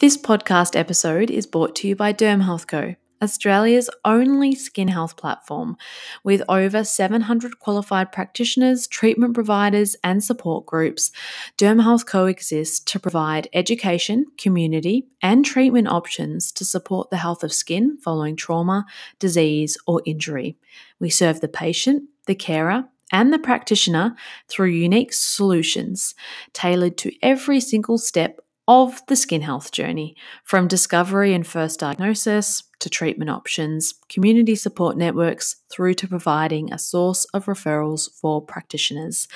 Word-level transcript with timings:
This 0.00 0.16
podcast 0.16 0.76
episode 0.76 1.28
is 1.28 1.44
brought 1.44 1.74
to 1.76 1.88
you 1.88 1.96
by 1.96 2.12
Derm 2.12 2.42
Health 2.42 2.68
Co, 2.68 2.94
Australia's 3.20 3.90
only 4.04 4.54
skin 4.54 4.86
health 4.86 5.16
platform, 5.16 5.76
with 6.22 6.40
over 6.48 6.84
700 6.84 7.58
qualified 7.58 8.12
practitioners, 8.12 8.86
treatment 8.86 9.34
providers, 9.34 9.96
and 10.04 10.22
support 10.22 10.66
groups. 10.66 11.10
Derm 11.56 11.82
Health 11.82 12.06
Co 12.06 12.26
exists 12.26 12.78
to 12.78 13.00
provide 13.00 13.48
education, 13.52 14.26
community, 14.38 15.08
and 15.20 15.44
treatment 15.44 15.88
options 15.88 16.52
to 16.52 16.64
support 16.64 17.10
the 17.10 17.16
health 17.16 17.42
of 17.42 17.52
skin 17.52 17.98
following 17.98 18.36
trauma, 18.36 18.86
disease, 19.18 19.76
or 19.84 20.00
injury. 20.06 20.56
We 21.00 21.10
serve 21.10 21.40
the 21.40 21.48
patient, 21.48 22.04
the 22.28 22.36
carer, 22.36 22.84
and 23.10 23.32
the 23.32 23.38
practitioner 23.40 24.14
through 24.46 24.68
unique 24.68 25.12
solutions 25.12 26.14
tailored 26.52 26.96
to 26.98 27.10
every 27.20 27.58
single 27.58 27.98
step 27.98 28.38
of 28.68 29.04
the 29.06 29.16
skin 29.16 29.40
health 29.40 29.72
journey, 29.72 30.14
from 30.44 30.68
discovery 30.68 31.34
and 31.34 31.46
first 31.46 31.80
diagnosis 31.80 32.64
to 32.78 32.90
treatment 32.90 33.30
options, 33.30 33.94
community 34.08 34.54
support 34.54 34.96
networks, 34.96 35.56
through 35.70 35.94
to 35.94 36.06
providing 36.06 36.72
a 36.72 36.78
source 36.78 37.24
of 37.26 37.44
referrals 37.46 38.08
for 38.12 38.40
practitioners. 38.40 39.26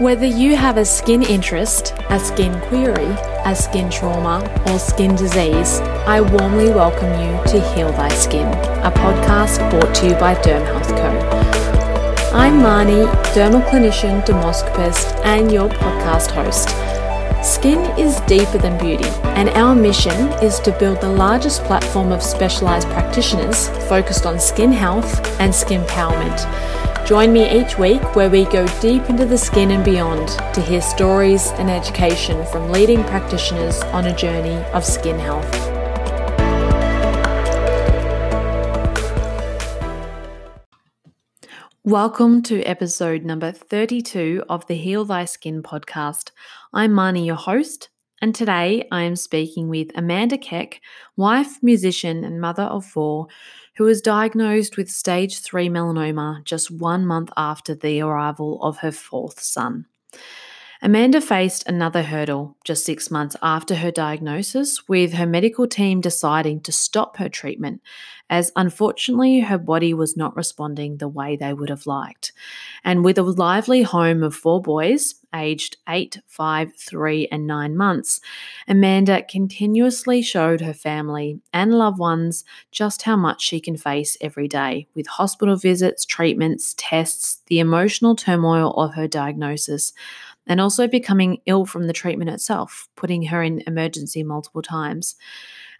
Whether 0.00 0.26
you 0.26 0.56
have 0.56 0.76
a 0.76 0.84
skin 0.84 1.22
interest, 1.22 1.94
a 2.10 2.18
skin 2.18 2.60
query, 2.62 3.16
a 3.44 3.54
skin 3.54 3.88
trauma, 3.88 4.42
or 4.66 4.80
skin 4.80 5.14
disease, 5.14 5.78
I 6.08 6.20
warmly 6.20 6.70
welcome 6.70 7.12
you 7.20 7.40
to 7.52 7.60
Heal 7.74 7.92
Thy 7.92 8.08
Skin, 8.08 8.48
a 8.82 8.90
podcast 8.90 9.70
brought 9.70 9.94
to 9.94 10.08
you 10.08 10.16
by 10.16 10.34
Derm 10.34 10.66
Health 10.66 10.88
Co. 10.88 11.43
I'm 12.36 12.54
Marnie, 12.54 13.06
dermal 13.32 13.64
clinician, 13.68 14.20
dermoscopist, 14.26 15.24
and 15.24 15.52
your 15.52 15.68
podcast 15.68 16.32
host. 16.32 16.68
Skin 17.44 17.78
is 17.96 18.20
deeper 18.22 18.58
than 18.58 18.76
beauty, 18.76 19.08
and 19.38 19.50
our 19.50 19.72
mission 19.72 20.32
is 20.42 20.58
to 20.60 20.72
build 20.72 21.00
the 21.00 21.08
largest 21.08 21.62
platform 21.62 22.10
of 22.10 22.24
specialised 22.24 22.88
practitioners 22.88 23.68
focused 23.88 24.26
on 24.26 24.40
skin 24.40 24.72
health 24.72 25.24
and 25.38 25.54
skin 25.54 25.82
empowerment. 25.82 27.06
Join 27.06 27.32
me 27.32 27.48
each 27.48 27.78
week 27.78 28.16
where 28.16 28.28
we 28.28 28.46
go 28.46 28.66
deep 28.80 29.08
into 29.08 29.24
the 29.24 29.38
skin 29.38 29.70
and 29.70 29.84
beyond 29.84 30.26
to 30.54 30.60
hear 30.60 30.80
stories 30.80 31.52
and 31.58 31.70
education 31.70 32.44
from 32.46 32.72
leading 32.72 33.04
practitioners 33.04 33.80
on 33.94 34.06
a 34.06 34.16
journey 34.16 34.56
of 34.72 34.84
skin 34.84 35.20
health. 35.20 35.73
Welcome 41.86 42.40
to 42.44 42.62
episode 42.62 43.26
number 43.26 43.52
32 43.52 44.44
of 44.48 44.66
the 44.68 44.74
Heal 44.74 45.04
Thy 45.04 45.26
Skin 45.26 45.62
podcast. 45.62 46.30
I'm 46.72 46.92
Marnie, 46.92 47.26
your 47.26 47.34
host, 47.36 47.90
and 48.22 48.34
today 48.34 48.88
I 48.90 49.02
am 49.02 49.16
speaking 49.16 49.68
with 49.68 49.90
Amanda 49.94 50.38
Keck, 50.38 50.80
wife, 51.18 51.62
musician, 51.62 52.24
and 52.24 52.40
mother 52.40 52.62
of 52.62 52.86
four, 52.86 53.26
who 53.76 53.84
was 53.84 54.00
diagnosed 54.00 54.78
with 54.78 54.88
stage 54.88 55.40
3 55.40 55.68
melanoma 55.68 56.42
just 56.44 56.70
one 56.70 57.04
month 57.04 57.28
after 57.36 57.74
the 57.74 58.00
arrival 58.00 58.62
of 58.62 58.78
her 58.78 58.90
fourth 58.90 59.40
son. 59.40 59.84
Amanda 60.84 61.18
faced 61.18 61.66
another 61.66 62.02
hurdle 62.02 62.58
just 62.62 62.84
six 62.84 63.10
months 63.10 63.34
after 63.40 63.76
her 63.76 63.90
diagnosis, 63.90 64.86
with 64.86 65.14
her 65.14 65.24
medical 65.24 65.66
team 65.66 66.02
deciding 66.02 66.60
to 66.60 66.72
stop 66.72 67.16
her 67.16 67.30
treatment, 67.30 67.80
as 68.28 68.52
unfortunately 68.54 69.40
her 69.40 69.56
body 69.56 69.94
was 69.94 70.14
not 70.14 70.36
responding 70.36 70.98
the 70.98 71.08
way 71.08 71.36
they 71.36 71.54
would 71.54 71.70
have 71.70 71.86
liked. 71.86 72.32
And 72.84 73.02
with 73.02 73.16
a 73.16 73.22
lively 73.22 73.80
home 73.80 74.22
of 74.22 74.34
four 74.34 74.60
boys, 74.60 75.14
aged 75.34 75.78
8, 75.88 76.20
5, 76.26 76.76
3, 76.76 77.28
and 77.32 77.46
9 77.46 77.76
months, 77.76 78.20
Amanda 78.68 79.22
continuously 79.22 80.20
showed 80.20 80.60
her 80.60 80.74
family 80.74 81.40
and 81.50 81.72
loved 81.72 81.98
ones 81.98 82.44
just 82.70 83.02
how 83.02 83.16
much 83.16 83.40
she 83.40 83.58
can 83.58 83.78
face 83.78 84.18
every 84.20 84.48
day 84.48 84.86
with 84.94 85.06
hospital 85.06 85.56
visits, 85.56 86.04
treatments, 86.04 86.74
tests, 86.76 87.40
the 87.46 87.58
emotional 87.58 88.14
turmoil 88.14 88.72
of 88.74 88.94
her 88.94 89.08
diagnosis 89.08 89.94
and 90.46 90.60
also 90.60 90.86
becoming 90.86 91.38
ill 91.46 91.66
from 91.66 91.86
the 91.86 91.92
treatment 91.92 92.30
itself, 92.30 92.88
putting 92.96 93.24
her 93.24 93.42
in 93.42 93.62
emergency 93.66 94.22
multiple 94.22 94.62
times. 94.62 95.16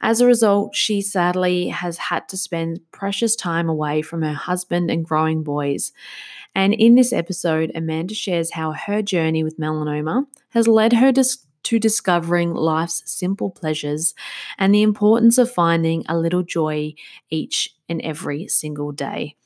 As 0.00 0.20
a 0.20 0.26
result, 0.26 0.75
she 0.75 1.00
sadly 1.00 1.69
has 1.69 1.97
had 1.97 2.28
to 2.28 2.36
spend 2.36 2.80
precious 2.92 3.36
time 3.36 3.69
away 3.69 4.03
from 4.03 4.22
her 4.22 4.34
husband 4.34 4.91
and 4.91 5.04
growing 5.04 5.42
boys. 5.42 5.92
And 6.54 6.74
in 6.74 6.94
this 6.94 7.12
episode, 7.12 7.72
Amanda 7.74 8.14
shares 8.14 8.53
how 8.53 8.72
her 8.72 9.03
journey 9.03 9.42
with 9.42 9.58
melanoma 9.58 10.26
has 10.50 10.69
led 10.69 10.92
her 10.94 11.12
to 11.12 11.24
to 11.64 11.78
discovering 11.78 12.54
life's 12.54 13.02
simple 13.04 13.50
pleasures 13.50 14.14
and 14.58 14.75
the 14.75 14.82
importance 14.82 15.38
of 15.38 15.50
finding 15.50 16.04
a 16.08 16.16
little 16.16 16.42
joy 16.42 16.94
each 17.30 17.75
and 17.88 18.00
every 18.02 18.48
single 18.48 18.92
day. 18.92 19.36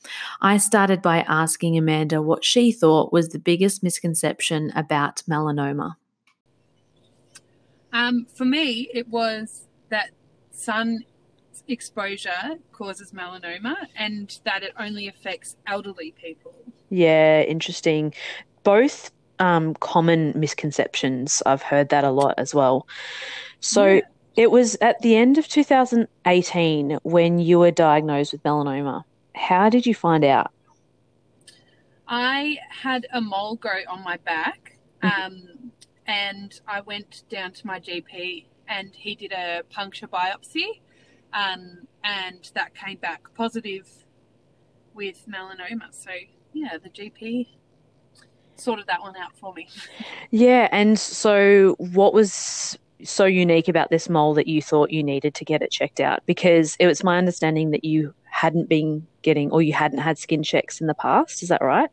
I 0.41 0.57
started 0.57 1.01
by 1.01 1.21
asking 1.27 1.77
Amanda 1.77 2.21
what 2.21 2.45
she 2.45 2.71
thought 2.71 3.11
was 3.11 3.29
the 3.29 3.39
biggest 3.39 3.83
misconception 3.83 4.71
about 4.75 5.23
melanoma. 5.29 5.95
Um, 7.91 8.27
for 8.33 8.45
me, 8.45 8.89
it 8.93 9.07
was 9.07 9.65
that 9.89 10.11
sun 10.51 10.99
exposure 11.67 12.57
causes 12.71 13.11
melanoma 13.11 13.75
and 13.95 14.39
that 14.43 14.63
it 14.63 14.73
only 14.79 15.07
affects 15.07 15.55
elderly 15.67 16.13
people. 16.21 16.53
Yeah, 16.89 17.41
interesting. 17.41 18.13
Both 18.63 19.11
um, 19.39 19.73
common 19.75 20.33
misconceptions. 20.35 21.41
I've 21.45 21.61
heard 21.61 21.89
that 21.89 22.03
a 22.03 22.11
lot 22.11 22.35
as 22.37 22.53
well. 22.53 22.87
So 23.59 23.85
yeah. 23.85 24.01
it 24.35 24.51
was 24.51 24.77
at 24.81 25.01
the 25.01 25.15
end 25.15 25.37
of 25.37 25.47
2018 25.47 26.99
when 27.03 27.39
you 27.39 27.59
were 27.59 27.71
diagnosed 27.71 28.33
with 28.33 28.43
melanoma. 28.43 29.03
How 29.35 29.69
did 29.69 29.85
you 29.85 29.95
find 29.95 30.23
out? 30.23 30.51
I 32.07 32.57
had 32.69 33.05
a 33.13 33.21
mole 33.21 33.55
grow 33.55 33.81
on 33.87 34.03
my 34.03 34.17
back, 34.17 34.77
mm-hmm. 35.03 35.21
um, 35.21 35.71
and 36.07 36.59
I 36.67 36.81
went 36.81 37.23
down 37.29 37.51
to 37.53 37.67
my 37.67 37.79
GP, 37.79 38.45
and 38.67 38.93
he 38.95 39.15
did 39.15 39.31
a 39.31 39.61
puncture 39.69 40.07
biopsy, 40.07 40.81
um, 41.33 41.87
and 42.03 42.49
that 42.55 42.73
came 42.73 42.97
back 42.97 43.33
positive 43.35 43.87
with 44.95 45.25
melanoma. 45.29 45.91
So 45.91 46.09
yeah, 46.51 46.77
the 46.81 46.89
GP 46.89 47.47
sorted 48.59 48.87
that 48.87 49.01
one 49.01 49.15
out 49.15 49.35
for 49.37 49.53
me. 49.53 49.67
Yeah, 50.31 50.67
and 50.71 50.97
so 50.99 51.75
what 51.77 52.13
was 52.13 52.77
so 53.03 53.25
unique 53.25 53.67
about 53.67 53.89
this 53.89 54.09
mole 54.09 54.33
that 54.33 54.47
you 54.47 54.61
thought 54.61 54.91
you 54.91 55.03
needed 55.03 55.33
to 55.35 55.45
get 55.45 55.61
it 55.61 55.71
checked 55.71 55.99
out? 55.99 56.25
Because 56.25 56.75
it 56.79 56.87
was 56.87 57.03
my 57.03 57.17
understanding 57.17 57.71
that 57.71 57.83
you 57.83 58.13
hadn't 58.25 58.69
been 58.69 59.05
getting 59.21 59.51
or 59.51 59.61
you 59.61 59.73
hadn't 59.73 59.99
had 59.99 60.17
skin 60.17 60.43
checks 60.43 60.81
in 60.81 60.87
the 60.87 60.93
past. 60.93 61.43
Is 61.43 61.49
that 61.49 61.61
right? 61.61 61.89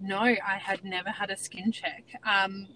No, 0.00 0.18
I 0.18 0.58
had 0.60 0.84
never 0.84 1.10
had 1.10 1.30
a 1.30 1.36
skin 1.36 1.70
check. 1.70 2.04
Um, 2.24 2.66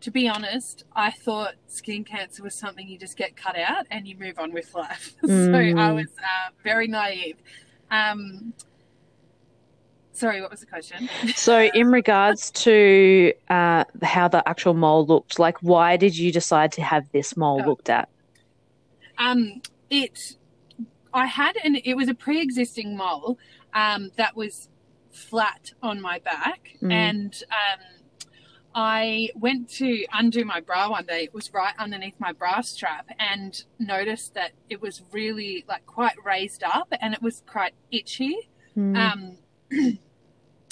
to 0.00 0.10
be 0.10 0.28
honest, 0.28 0.84
I 0.94 1.10
thought 1.10 1.54
skin 1.66 2.04
cancer 2.04 2.42
was 2.42 2.54
something 2.54 2.86
you 2.86 2.98
just 2.98 3.16
get 3.16 3.34
cut 3.36 3.58
out 3.58 3.86
and 3.90 4.06
you 4.06 4.16
move 4.16 4.38
on 4.38 4.52
with 4.52 4.74
life. 4.74 5.14
Mm. 5.24 5.74
so 5.74 5.80
I 5.80 5.92
was 5.92 6.06
uh, 6.18 6.50
very 6.62 6.86
naive. 6.86 7.36
Um, 7.90 8.52
Sorry, 10.16 10.40
what 10.40 10.50
was 10.50 10.60
the 10.60 10.66
question? 10.66 11.10
so, 11.36 11.68
in 11.74 11.92
regards 11.92 12.50
to 12.52 13.34
uh, 13.50 13.84
how 14.02 14.28
the 14.28 14.46
actual 14.48 14.72
mole 14.72 15.04
looked, 15.04 15.38
like, 15.38 15.58
why 15.58 15.98
did 15.98 16.16
you 16.16 16.32
decide 16.32 16.72
to 16.72 16.82
have 16.82 17.10
this 17.12 17.36
mole 17.36 17.60
oh. 17.62 17.68
looked 17.68 17.90
at? 17.90 18.08
Um, 19.18 19.60
it, 19.90 20.36
I 21.12 21.26
had 21.26 21.56
an, 21.62 21.76
it 21.84 21.94
was 21.94 22.08
a 22.08 22.14
pre-existing 22.14 22.96
mole 22.96 23.38
um, 23.74 24.10
that 24.16 24.34
was 24.34 24.70
flat 25.10 25.72
on 25.82 26.00
my 26.00 26.18
back, 26.20 26.76
mm. 26.82 26.90
and 26.90 27.42
um, 27.50 27.80
I 28.74 29.28
went 29.34 29.68
to 29.72 30.06
undo 30.14 30.46
my 30.46 30.60
bra 30.60 30.88
one 30.88 31.04
day. 31.04 31.24
It 31.24 31.34
was 31.34 31.52
right 31.52 31.74
underneath 31.78 32.18
my 32.18 32.32
bra 32.32 32.62
strap, 32.62 33.10
and 33.18 33.62
noticed 33.78 34.32
that 34.32 34.52
it 34.70 34.80
was 34.80 35.02
really 35.12 35.66
like 35.68 35.84
quite 35.84 36.16
raised 36.24 36.62
up, 36.62 36.88
and 37.02 37.12
it 37.12 37.20
was 37.20 37.42
quite 37.46 37.74
itchy. 37.90 38.48
Mm. 38.74 38.96
Um, 38.96 39.98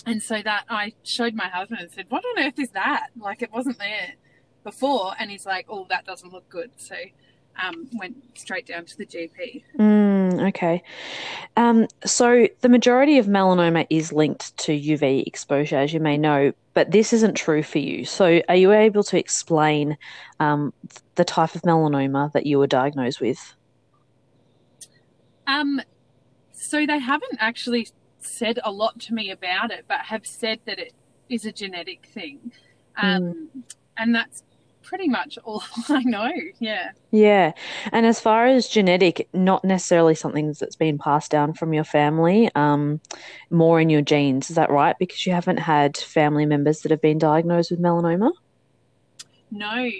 and 0.06 0.22
so 0.22 0.42
that 0.42 0.64
I 0.68 0.92
showed 1.02 1.34
my 1.34 1.48
husband 1.48 1.80
and 1.80 1.90
said, 1.90 2.06
"What 2.08 2.24
on 2.24 2.44
earth 2.44 2.58
is 2.58 2.70
that? 2.70 3.08
Like 3.18 3.42
it 3.42 3.52
wasn't 3.52 3.78
there 3.78 4.14
before." 4.62 5.12
And 5.18 5.30
he's 5.30 5.46
like, 5.46 5.66
"Oh, 5.68 5.86
that 5.90 6.04
doesn't 6.04 6.32
look 6.32 6.48
good." 6.48 6.70
So 6.76 6.96
um, 7.62 7.88
went 7.94 8.16
straight 8.38 8.66
down 8.66 8.84
to 8.84 8.96
the 8.96 9.06
GP. 9.06 9.64
Mm, 9.78 10.48
okay. 10.48 10.82
Um, 11.56 11.86
so 12.04 12.48
the 12.60 12.68
majority 12.68 13.18
of 13.18 13.26
melanoma 13.26 13.86
is 13.90 14.12
linked 14.12 14.56
to 14.58 14.72
UV 14.72 15.26
exposure, 15.26 15.78
as 15.78 15.92
you 15.92 16.00
may 16.00 16.18
know, 16.18 16.52
but 16.74 16.90
this 16.90 17.12
isn't 17.12 17.34
true 17.34 17.62
for 17.62 17.78
you. 17.78 18.04
So 18.04 18.42
are 18.48 18.56
you 18.56 18.72
able 18.72 19.04
to 19.04 19.18
explain 19.18 19.96
um, 20.40 20.72
the 21.14 21.24
type 21.24 21.54
of 21.54 21.62
melanoma 21.62 22.32
that 22.32 22.46
you 22.46 22.58
were 22.58 22.66
diagnosed 22.66 23.20
with? 23.20 23.54
Um, 25.46 25.80
so 26.52 26.86
they 26.86 26.98
haven't 26.98 27.36
actually 27.38 27.88
said 28.24 28.58
a 28.64 28.70
lot 28.70 28.98
to 29.00 29.14
me 29.14 29.30
about 29.30 29.70
it, 29.70 29.84
but 29.88 30.00
have 30.00 30.26
said 30.26 30.60
that 30.66 30.78
it 30.78 30.92
is 31.28 31.44
a 31.44 31.52
genetic 31.52 32.06
thing. 32.06 32.52
Um, 32.96 33.48
mm. 33.56 33.62
And 33.96 34.14
that's 34.14 34.42
pretty 34.84 35.08
much 35.08 35.38
all 35.44 35.62
I 35.88 36.02
know. 36.04 36.30
Yeah. 36.60 36.92
Yeah. 37.10 37.52
And 37.92 38.06
as 38.06 38.20
far 38.20 38.46
as 38.46 38.68
genetic, 38.68 39.28
not 39.32 39.64
necessarily 39.64 40.14
something 40.14 40.52
that's 40.58 40.76
been 40.76 40.98
passed 40.98 41.30
down 41.30 41.54
from 41.54 41.72
your 41.72 41.84
family, 41.84 42.50
um, 42.54 43.00
more 43.50 43.80
in 43.80 43.90
your 43.90 44.02
genes. 44.02 44.50
Is 44.50 44.56
that 44.56 44.70
right? 44.70 44.96
Because 44.98 45.26
you 45.26 45.32
haven't 45.32 45.58
had 45.58 45.96
family 45.96 46.46
members 46.46 46.80
that 46.82 46.90
have 46.90 47.00
been 47.00 47.18
diagnosed 47.18 47.70
with 47.70 47.80
melanoma? 47.80 48.32
No. 49.50 49.90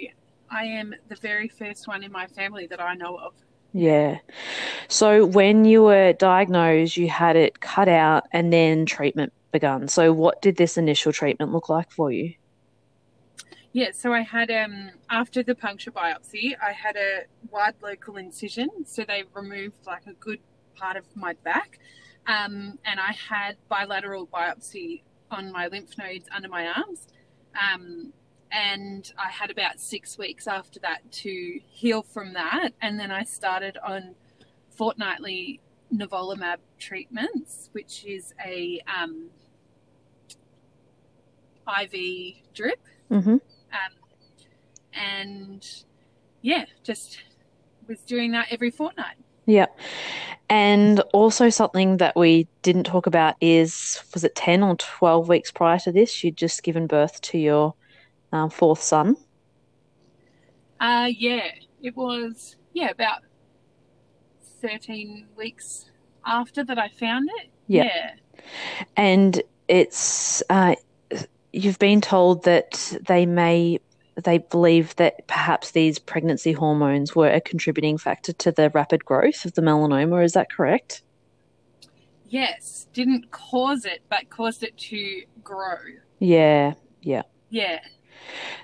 I 0.51 0.63
am 0.63 0.93
the 1.09 1.15
very 1.15 1.49
first 1.49 1.87
one 1.87 2.03
in 2.03 2.11
my 2.11 2.27
family 2.27 2.67
that 2.67 2.79
I 2.79 2.93
know 2.93 3.17
of. 3.17 3.33
Yeah. 3.77 4.19
So 4.87 5.25
when 5.25 5.65
you 5.65 5.83
were 5.83 6.13
diagnosed, 6.13 6.95
you 6.95 7.09
had 7.09 7.35
it 7.35 7.59
cut 7.59 7.89
out 7.89 8.23
and 8.31 8.53
then 8.53 8.85
treatment 8.85 9.33
begun. 9.51 9.89
So 9.89 10.13
what 10.13 10.41
did 10.41 10.55
this 10.55 10.77
initial 10.77 11.11
treatment 11.11 11.51
look 11.51 11.67
like 11.67 11.91
for 11.91 12.09
you? 12.09 12.35
Yeah, 13.73 13.89
so 13.91 14.13
I 14.13 14.21
had 14.21 14.49
um 14.49 14.91
after 15.09 15.43
the 15.43 15.55
puncture 15.55 15.91
biopsy, 15.91 16.55
I 16.63 16.71
had 16.71 16.95
a 16.95 17.23
wide 17.51 17.73
local 17.81 18.15
incision. 18.15 18.69
So 18.85 19.03
they 19.05 19.25
removed 19.33 19.75
like 19.85 20.07
a 20.07 20.13
good 20.13 20.39
part 20.77 20.95
of 20.95 21.03
my 21.13 21.33
back, 21.43 21.79
um, 22.27 22.79
and 22.85 22.97
I 22.97 23.11
had 23.11 23.57
bilateral 23.67 24.25
biopsy 24.27 25.01
on 25.29 25.51
my 25.51 25.67
lymph 25.67 25.97
nodes 25.97 26.29
under 26.33 26.47
my 26.47 26.67
arms. 26.67 27.07
Um, 27.61 28.13
and 28.51 29.11
I 29.17 29.29
had 29.29 29.51
about 29.51 29.79
six 29.79 30.17
weeks 30.17 30.47
after 30.47 30.79
that 30.81 31.11
to 31.11 31.59
heal 31.67 32.01
from 32.01 32.33
that, 32.33 32.69
and 32.81 32.99
then 32.99 33.11
I 33.11 33.23
started 33.23 33.77
on 33.83 34.15
fortnightly 34.69 35.59
nivolumab 35.93 36.57
treatments, 36.79 37.69
which 37.73 38.05
is 38.05 38.33
a 38.45 38.81
um, 38.87 39.29
IV 41.67 42.35
drip. 42.53 42.79
Mm-hmm. 43.11 43.29
Um, 43.29 43.39
and 44.93 45.67
yeah, 46.41 46.65
just 46.83 47.19
was 47.87 47.99
doing 48.01 48.31
that 48.31 48.47
every 48.51 48.71
fortnight. 48.71 49.15
Yeah. 49.45 49.67
And 50.49 50.99
also 51.13 51.49
something 51.49 51.97
that 51.97 52.15
we 52.15 52.47
didn't 52.61 52.85
talk 52.85 53.07
about 53.07 53.35
is 53.41 54.03
was 54.13 54.23
it 54.23 54.35
10 54.35 54.63
or 54.63 54.75
12 54.75 55.27
weeks 55.27 55.51
prior 55.51 55.79
to 55.79 55.91
this 55.91 56.23
you'd 56.23 56.37
just 56.37 56.63
given 56.63 56.87
birth 56.87 57.19
to 57.21 57.37
your 57.37 57.73
um, 58.35 58.49
fourth 58.49 58.81
son? 58.81 59.17
Uh 60.79 61.09
yeah, 61.17 61.47
it 61.81 61.95
was 61.95 62.55
yeah, 62.73 62.89
about 62.89 63.21
13 64.61 65.27
weeks 65.37 65.85
after 66.25 66.63
that 66.63 66.77
I 66.77 66.89
found 66.89 67.29
it. 67.37 67.49
Yeah. 67.67 67.83
yeah. 67.83 68.43
And 68.97 69.41
it's 69.67 70.43
uh, 70.49 70.75
you've 71.51 71.79
been 71.79 72.01
told 72.01 72.43
that 72.43 72.97
they 73.07 73.25
may 73.25 73.79
they 74.23 74.37
believe 74.37 74.95
that 74.95 75.27
perhaps 75.27 75.71
these 75.71 75.99
pregnancy 75.99 76.53
hormones 76.53 77.15
were 77.15 77.29
a 77.29 77.41
contributing 77.41 77.97
factor 77.97 78.31
to 78.33 78.51
the 78.51 78.69
rapid 78.69 79.03
growth 79.03 79.45
of 79.45 79.53
the 79.53 79.61
melanoma. 79.61 80.23
Is 80.23 80.33
that 80.33 80.51
correct? 80.51 81.01
Yes, 82.27 82.87
didn't 82.93 83.31
cause 83.31 83.85
it, 83.85 84.01
but 84.09 84.29
caused 84.29 84.63
it 84.63 84.77
to 84.77 85.23
grow. 85.43 85.77
Yeah, 86.19 86.73
yeah. 87.01 87.23
Yeah. 87.49 87.79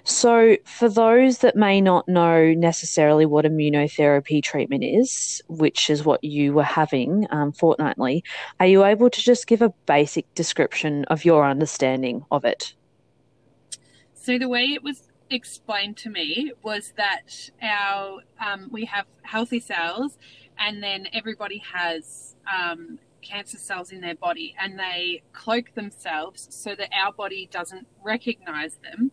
So, 0.03 0.57
for 0.65 0.89
those 0.89 1.39
that 1.39 1.55
may 1.55 1.79
not 1.79 2.07
know 2.07 2.53
necessarily 2.53 3.25
what 3.25 3.45
immunotherapy 3.45 4.41
treatment 4.43 4.83
is, 4.83 5.41
which 5.47 5.89
is 5.89 6.03
what 6.03 6.23
you 6.23 6.53
were 6.53 6.63
having 6.63 7.27
um, 7.29 7.51
fortnightly, 7.51 8.23
are 8.59 8.65
you 8.65 8.83
able 8.83 9.09
to 9.09 9.21
just 9.21 9.47
give 9.47 9.61
a 9.61 9.73
basic 9.85 10.33
description 10.33 11.05
of 11.05 11.23
your 11.23 11.45
understanding 11.45 12.25
of 12.31 12.45
it? 12.45 12.73
So 14.13 14.37
the 14.37 14.49
way 14.49 14.65
it 14.65 14.83
was 14.83 15.07
explained 15.29 15.97
to 15.97 16.09
me 16.09 16.51
was 16.61 16.93
that 16.97 17.49
our 17.61 18.21
um, 18.39 18.69
we 18.71 18.85
have 18.85 19.05
healthy 19.23 19.59
cells, 19.59 20.17
and 20.57 20.81
then 20.81 21.07
everybody 21.13 21.59
has 21.73 22.35
um, 22.51 22.99
cancer 23.21 23.57
cells 23.57 23.91
in 23.91 24.01
their 24.01 24.15
body, 24.15 24.55
and 24.59 24.77
they 24.77 25.23
cloak 25.33 25.73
themselves 25.75 26.47
so 26.49 26.75
that 26.75 26.89
our 26.93 27.13
body 27.13 27.47
doesn't 27.51 27.87
recognize 28.03 28.77
them. 28.83 29.11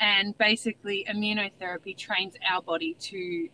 And 0.00 0.36
basically, 0.38 1.06
immunotherapy 1.08 1.96
trains 1.96 2.34
our 2.50 2.62
body 2.62 2.96
to 3.00 3.48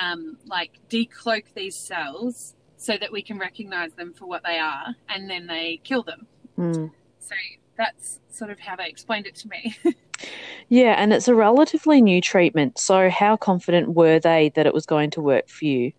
um, 0.00 0.36
like 0.46 0.80
decloak 0.90 1.44
these 1.54 1.76
cells 1.76 2.54
so 2.76 2.96
that 2.98 3.12
we 3.12 3.22
can 3.22 3.38
recognize 3.38 3.92
them 3.94 4.12
for 4.12 4.26
what 4.26 4.42
they 4.44 4.58
are, 4.58 4.94
and 5.08 5.30
then 5.30 5.46
they 5.46 5.80
kill 5.84 6.02
them. 6.02 6.26
Mm. 6.58 6.90
So 7.20 7.34
that's 7.78 8.20
sort 8.30 8.50
of 8.50 8.58
how 8.58 8.76
they 8.76 8.86
explained 8.86 9.26
it 9.26 9.34
to 9.36 9.48
me. 9.48 9.76
yeah, 10.68 10.94
and 10.98 11.12
it's 11.12 11.28
a 11.28 11.34
relatively 11.34 12.00
new 12.00 12.20
treatment. 12.20 12.78
So, 12.78 13.08
how 13.10 13.36
confident 13.36 13.94
were 13.94 14.18
they 14.18 14.50
that 14.54 14.66
it 14.66 14.74
was 14.74 14.86
going 14.86 15.10
to 15.12 15.20
work 15.20 15.48
for 15.48 15.64
you? 15.64 15.92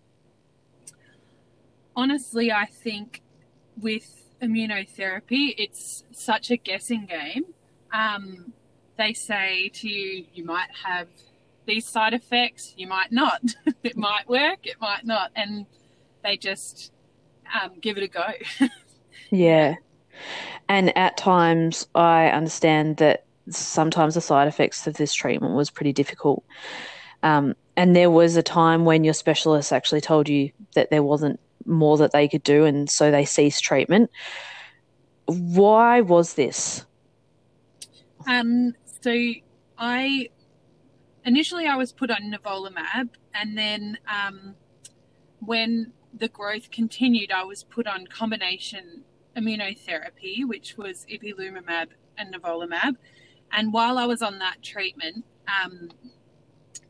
Honestly, 1.96 2.52
I 2.52 2.66
think 2.66 3.22
with 3.80 4.34
immunotherapy, 4.42 5.56
it's 5.58 6.04
such 6.12 6.52
a 6.52 6.58
guessing 6.58 7.06
game. 7.06 7.46
Um, 7.92 8.54
they 8.98 9.14
say 9.14 9.70
to 9.70 9.90
you, 9.90 10.26
you 10.34 10.46
might 10.46 10.70
have 10.84 11.08
these 11.66 11.88
side 11.88 12.14
effects, 12.14 12.74
you 12.78 12.88
might 12.88 13.12
not. 13.12 13.42
it 13.84 13.98
might 13.98 14.28
work, 14.28 14.66
it 14.66 14.80
might 14.80 15.06
not. 15.06 15.32
And 15.36 15.66
they 16.24 16.38
just 16.38 16.92
um, 17.62 17.72
give 17.80 17.98
it 17.98 18.04
a 18.04 18.08
go. 18.08 18.28
yeah. 19.32 19.76
And 20.70 20.96
at 20.98 21.18
times, 21.18 21.88
I 21.94 22.28
understand 22.28 22.98
that 22.98 23.26
sometimes 23.50 24.16
the 24.16 24.22
side 24.22 24.48
effects 24.48 24.88
of 24.88 24.96
this 24.96 25.14
treatment 25.14 25.56
was 25.56 25.70
pretty 25.70 25.94
difficult. 25.94 26.44
Um, 27.24 27.56
and 27.78 27.96
there 27.96 28.10
was 28.10 28.36
a 28.36 28.44
time 28.44 28.86
when 28.86 29.04
your 29.04 29.14
specialist 29.14 29.74
actually 29.74 30.02
told 30.02 30.30
you 30.30 30.52
that 30.74 30.90
there 30.90 31.04
wasn't 31.04 31.40
more 31.66 31.98
that 31.98 32.12
they 32.12 32.28
could 32.28 32.44
do, 32.44 32.66
and 32.66 32.90
so 32.90 33.12
they 33.12 33.26
ceased 33.26 33.64
treatment. 33.64 34.10
Why 35.26 36.02
was 36.02 36.36
this? 36.36 36.86
Um, 38.28 38.74
so 39.06 39.14
I 39.78 40.30
initially 41.24 41.68
I 41.68 41.76
was 41.76 41.94
put 41.94 42.10
on 42.10 42.34
nivolumab, 42.34 43.10
and 43.36 43.56
then 43.56 44.00
um, 44.08 44.56
when 45.40 45.94
the 46.12 46.28
growth 46.28 46.72
continued, 46.72 47.32
I 47.32 47.44
was 47.44 47.64
put 47.64 47.86
on 47.86 48.08
combination 48.08 49.04
immunotherapy, 49.38 50.44
which 50.44 50.76
was 50.76 51.06
ipilimumab 51.06 51.90
and 52.18 52.34
nivolumab. 52.34 52.96
And 53.52 53.72
while 53.72 54.00
I 54.00 54.08
was 54.08 54.24
on 54.24 54.40
that 54.40 54.64
treatment, 54.64 55.24
um, 55.48 55.92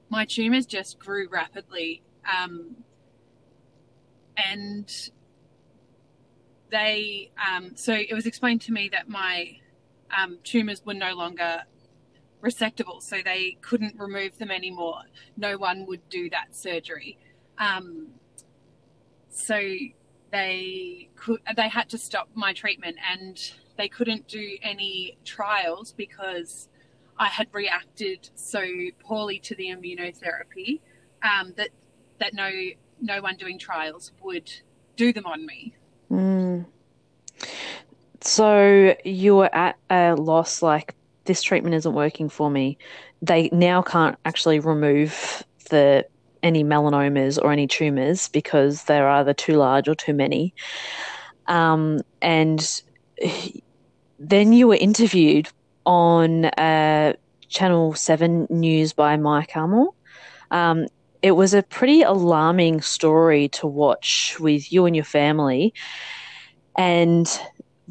my 0.08 0.24
tumors 0.24 0.66
just 0.66 0.98
grew 0.98 1.28
rapidly. 1.30 2.01
Um, 2.34 2.78
and 4.38 4.89
they, 6.72 7.32
um, 7.46 7.75
so 7.75 7.92
it 7.92 8.13
was 8.13 8.25
explained 8.25 8.62
to 8.62 8.72
me 8.72 8.88
that 8.94 9.10
my 9.10 9.58
um, 10.18 10.38
tumors 10.46 10.82
were 10.86 10.94
no 10.94 11.13
longer 11.13 11.63
resectable, 12.46 13.02
so 13.02 13.18
they 13.24 13.58
couldn't 13.62 13.98
remove 13.98 14.38
them 14.38 14.52
anymore. 14.52 15.02
No 15.36 15.58
one 15.58 15.86
would 15.88 16.08
do 16.10 16.30
that 16.30 16.56
surgery. 16.56 17.18
Um, 17.58 18.08
so 19.30 19.60
they 20.32 21.10
could 21.16 21.40
they 21.56 21.70
had 21.70 21.90
to 21.90 21.98
stop 21.98 22.30
my 22.34 22.54
treatment 22.54 22.98
and 23.12 23.54
they 23.78 23.88
couldn't 23.88 24.28
do 24.28 24.58
any 24.62 25.18
trials 25.25 25.94
because 25.94 26.70
I 27.18 27.28
had 27.28 27.48
reacted 27.52 28.30
so 28.36 28.64
poorly 29.00 29.40
to 29.40 29.56
the 29.56 29.68
immunotherapy 29.68 30.82
um, 31.24 31.54
that 31.58 31.70
that 32.20 32.34
no 32.34 32.50
no 33.02 33.22
one 33.22 33.36
doing 33.36 33.60
trials 33.60 34.12
would 34.22 34.52
do 34.96 35.12
them 35.12 35.25
on 35.25 35.46
me. 35.46 35.75
Mm. 36.12 36.66
So 38.22 38.96
you 39.04 39.36
were 39.36 39.54
at 39.54 39.78
a 39.90 40.16
loss, 40.16 40.62
like 40.62 40.96
this 41.25 41.41
treatment 41.41 41.75
isn't 41.75 41.94
working 41.94 42.29
for 42.29 42.50
me. 42.50 42.77
They 43.22 43.50
now 43.51 43.82
can't 43.82 44.17
actually 44.25 44.60
remove 44.60 45.44
the 45.70 46.05
any 46.44 46.63
melanomas 46.63 47.41
or 47.41 47.51
any 47.51 47.67
tumors 47.67 48.29
because 48.29 48.84
they're 48.84 49.10
either 49.10 49.34
too 49.34 49.53
large 49.53 49.88
or 49.88 49.96
too 49.96 50.13
many. 50.13 50.53
Um, 51.48 52.01
and 52.22 52.82
then 54.20 54.53
you 54.53 54.67
were 54.67 54.75
interviewed 54.75 55.50
on 55.86 56.46
uh, 56.46 57.13
Channel 57.50 57.94
7 57.94 58.48
News 58.50 58.94
by 58.94 59.17
Mike 59.17 59.55
Amor. 59.55 59.88
Um, 60.51 60.88
it 61.22 61.32
was 61.32 61.53
a 61.53 61.63
pretty 61.63 62.03
alarming 62.03 62.82
story 62.82 63.50
to 63.50 63.65
watch 63.65 64.38
with 64.39 64.72
you 64.72 64.86
and 64.86 64.96
your 64.96 65.05
family. 65.05 65.74
And 66.77 67.27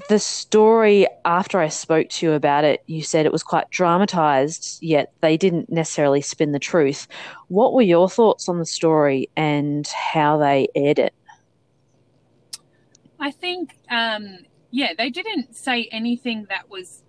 the 0.09 0.19
story 0.19 1.07
after 1.25 1.61
I 1.61 1.69
spoke 1.69 2.09
to 2.11 2.27
you 2.27 2.33
about 2.33 2.65
it, 2.65 2.83
you 2.87 3.03
said 3.03 3.27
it 3.27 3.33
was 3.33 3.43
quite 3.43 3.71
dramatized, 3.71 4.79
yet 4.83 5.13
they 5.21 5.37
didn't 5.37 5.71
necessarily 5.71 6.21
spin 6.21 6.53
the 6.53 6.59
truth. 6.59 7.07
What 7.49 7.73
were 7.75 7.83
your 7.83 8.09
thoughts 8.09 8.49
on 8.49 8.59
the 8.59 8.67
story 8.67 9.31
and 9.37 9.87
how 9.87 10.39
they 10.39 10.69
aired 10.75 10.99
it? 10.99 11.15
I 13.21 13.31
think, 13.31 13.79
um, 13.89 14.39
yeah, 14.71 14.93
they 14.99 15.11
didn't 15.11 15.55
say 15.55 15.89
anything 15.93 16.47
that 16.49 16.69
was 16.69 17.05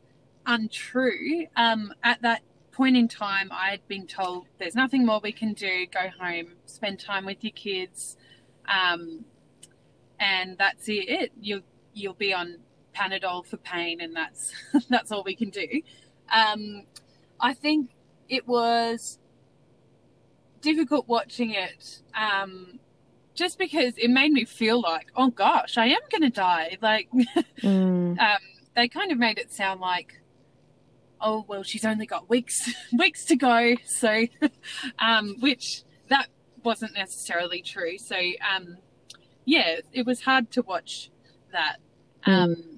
untrue. 0.46 1.48
Um, 1.56 1.92
at 2.04 2.22
that 2.22 2.42
point 2.72 2.96
in 2.96 3.08
time, 3.08 3.50
I 3.52 3.72
had 3.72 3.88
been 3.88 4.06
told 4.06 4.46
there's 4.60 4.76
nothing 4.76 5.06
more 5.06 5.20
we 5.24 5.32
can 5.32 5.54
do. 5.54 5.88
Go 5.88 6.10
home, 6.20 6.54
spend 6.68 7.00
time 7.00 7.26
with 7.26 7.44
your 7.44 7.54
kids, 7.54 8.16
um, 8.68 9.26
and 10.20 10.58
that's 10.58 10.86
it. 10.88 11.32
You'll 11.42 11.62
you'll 11.94 12.14
be 12.14 12.34
on 12.34 12.58
Panadol 12.96 13.46
for 13.46 13.58
pain, 13.58 14.02
and 14.02 14.16
that's 14.16 14.54
that's 14.90 15.12
all 15.12 15.24
we 15.24 15.36
can 15.36 15.50
do. 15.50 15.82
Um, 16.34 16.84
I 17.40 17.54
think 17.54 17.92
it 18.30 18.48
was 18.48 19.20
difficult 20.62 21.08
watching 21.08 21.52
it 21.52 22.02
um, 22.16 22.80
just 23.36 23.60
because 23.60 23.94
it 23.98 24.10
made 24.10 24.32
me 24.32 24.46
feel 24.46 24.82
like, 24.82 25.08
oh 25.16 25.30
gosh, 25.30 25.78
I 25.78 25.88
am 25.88 26.00
going 26.10 26.24
to 26.24 26.30
die. 26.30 26.78
Like, 26.82 27.10
mm. 27.62 28.20
um, 28.20 28.40
they 28.76 28.88
kind 28.88 29.12
of 29.12 29.18
made 29.18 29.38
it 29.38 29.52
sound 29.52 29.80
like, 29.80 30.22
oh 31.22 31.46
well, 31.48 31.64
she's 31.64 31.86
only 31.86 32.06
got 32.06 32.30
weeks 32.30 32.74
weeks 32.98 33.26
to 33.26 33.36
go. 33.36 33.76
So, 33.86 34.26
um, 35.00 35.36
which 35.40 35.84
that 36.10 36.28
wasn't 36.64 36.94
necessarily 36.96 37.62
true. 37.62 37.98
So, 37.98 38.16
um, 38.16 38.78
yeah, 39.46 39.78
it 39.94 40.06
was 40.06 40.22
hard 40.22 40.52
to 40.52 40.62
watch 40.62 41.12
that. 41.52 41.78
Mm. 42.26 42.75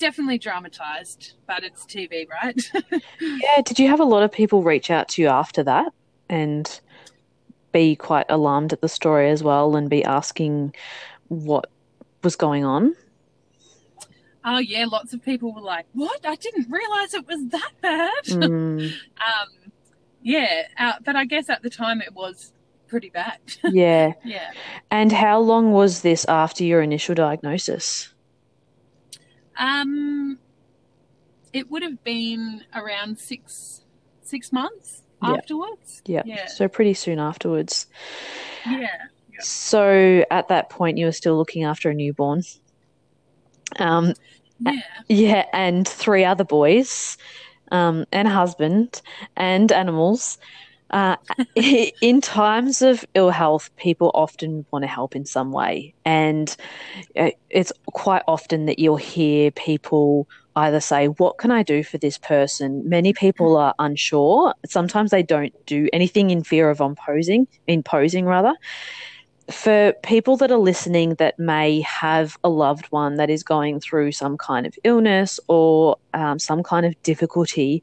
Definitely 0.00 0.38
dramatized, 0.38 1.34
but 1.46 1.62
it's 1.62 1.84
TV, 1.84 2.26
right? 2.28 2.70
yeah. 3.20 3.62
Did 3.64 3.78
you 3.78 3.86
have 3.86 4.00
a 4.00 4.04
lot 4.04 4.24
of 4.24 4.32
people 4.32 4.62
reach 4.62 4.90
out 4.90 5.08
to 5.10 5.22
you 5.22 5.28
after 5.28 5.62
that 5.62 5.92
and 6.28 6.80
be 7.72 7.94
quite 7.94 8.26
alarmed 8.28 8.72
at 8.72 8.80
the 8.80 8.88
story 8.88 9.30
as 9.30 9.42
well 9.42 9.76
and 9.76 9.88
be 9.88 10.02
asking 10.02 10.74
what 11.28 11.70
was 12.24 12.34
going 12.34 12.64
on? 12.64 12.96
Oh 14.44 14.58
yeah, 14.58 14.86
lots 14.86 15.12
of 15.12 15.22
people 15.22 15.52
were 15.54 15.60
like, 15.60 15.86
"What? 15.92 16.24
I 16.26 16.34
didn't 16.34 16.70
realize 16.70 17.14
it 17.14 17.26
was 17.26 17.46
that 17.48 17.72
bad." 17.80 18.24
Mm. 18.24 18.90
um, 18.90 19.72
yeah, 20.22 20.62
uh, 20.78 20.94
but 21.04 21.14
I 21.14 21.24
guess 21.24 21.48
at 21.48 21.62
the 21.62 21.70
time 21.70 22.00
it 22.00 22.14
was 22.14 22.52
pretty 22.88 23.10
bad. 23.10 23.38
yeah. 23.64 24.12
Yeah. 24.24 24.50
And 24.90 25.12
how 25.12 25.38
long 25.40 25.72
was 25.72 26.02
this 26.02 26.24
after 26.26 26.64
your 26.64 26.82
initial 26.82 27.14
diagnosis? 27.14 28.12
Um, 29.60 30.38
it 31.52 31.70
would 31.70 31.82
have 31.82 32.02
been 32.02 32.64
around 32.74 33.18
six 33.18 33.82
six 34.22 34.52
months 34.52 35.02
afterwards. 35.22 36.02
Yep. 36.06 36.24
Yeah. 36.26 36.46
So 36.46 36.66
pretty 36.66 36.94
soon 36.94 37.18
afterwards. 37.18 37.86
Yeah. 38.66 38.88
So 39.40 40.24
at 40.30 40.48
that 40.48 40.70
point, 40.70 40.98
you 40.98 41.06
were 41.06 41.12
still 41.12 41.36
looking 41.36 41.64
after 41.64 41.90
a 41.90 41.94
newborn. 41.94 42.42
Um, 43.78 44.14
yeah. 44.60 44.80
Yeah, 45.08 45.46
and 45.52 45.86
three 45.88 46.24
other 46.24 46.44
boys, 46.44 47.16
um, 47.72 48.04
and 48.12 48.28
a 48.28 48.30
husband, 48.30 49.00
and 49.36 49.72
animals. 49.72 50.38
Uh, 50.90 51.16
in 51.54 52.20
times 52.20 52.82
of 52.82 53.04
ill 53.14 53.30
health, 53.30 53.70
people 53.76 54.10
often 54.14 54.66
want 54.70 54.82
to 54.82 54.88
help 54.88 55.14
in 55.14 55.24
some 55.24 55.52
way. 55.52 55.94
And 56.04 56.54
uh, 57.16 57.30
it's 57.48 57.72
quite 57.92 58.22
often 58.26 58.66
that 58.66 58.78
you'll 58.78 58.96
hear 58.96 59.50
people 59.50 60.28
either 60.56 60.80
say, 60.80 61.06
What 61.06 61.38
can 61.38 61.50
I 61.50 61.62
do 61.62 61.84
for 61.84 61.98
this 61.98 62.18
person? 62.18 62.88
Many 62.88 63.12
people 63.12 63.56
are 63.56 63.74
unsure. 63.78 64.54
Sometimes 64.66 65.10
they 65.10 65.22
don't 65.22 65.54
do 65.66 65.88
anything 65.92 66.30
in 66.30 66.42
fear 66.42 66.70
of 66.70 66.80
imposing, 66.80 67.46
imposing 67.66 68.24
rather 68.26 68.54
for 69.50 69.92
people 70.02 70.36
that 70.36 70.50
are 70.50 70.58
listening 70.58 71.14
that 71.16 71.38
may 71.38 71.80
have 71.80 72.36
a 72.44 72.48
loved 72.48 72.86
one 72.86 73.16
that 73.16 73.30
is 73.30 73.42
going 73.42 73.80
through 73.80 74.12
some 74.12 74.38
kind 74.38 74.66
of 74.66 74.74
illness 74.84 75.40
or 75.48 75.96
um, 76.14 76.38
some 76.38 76.62
kind 76.62 76.86
of 76.86 77.00
difficulty, 77.02 77.82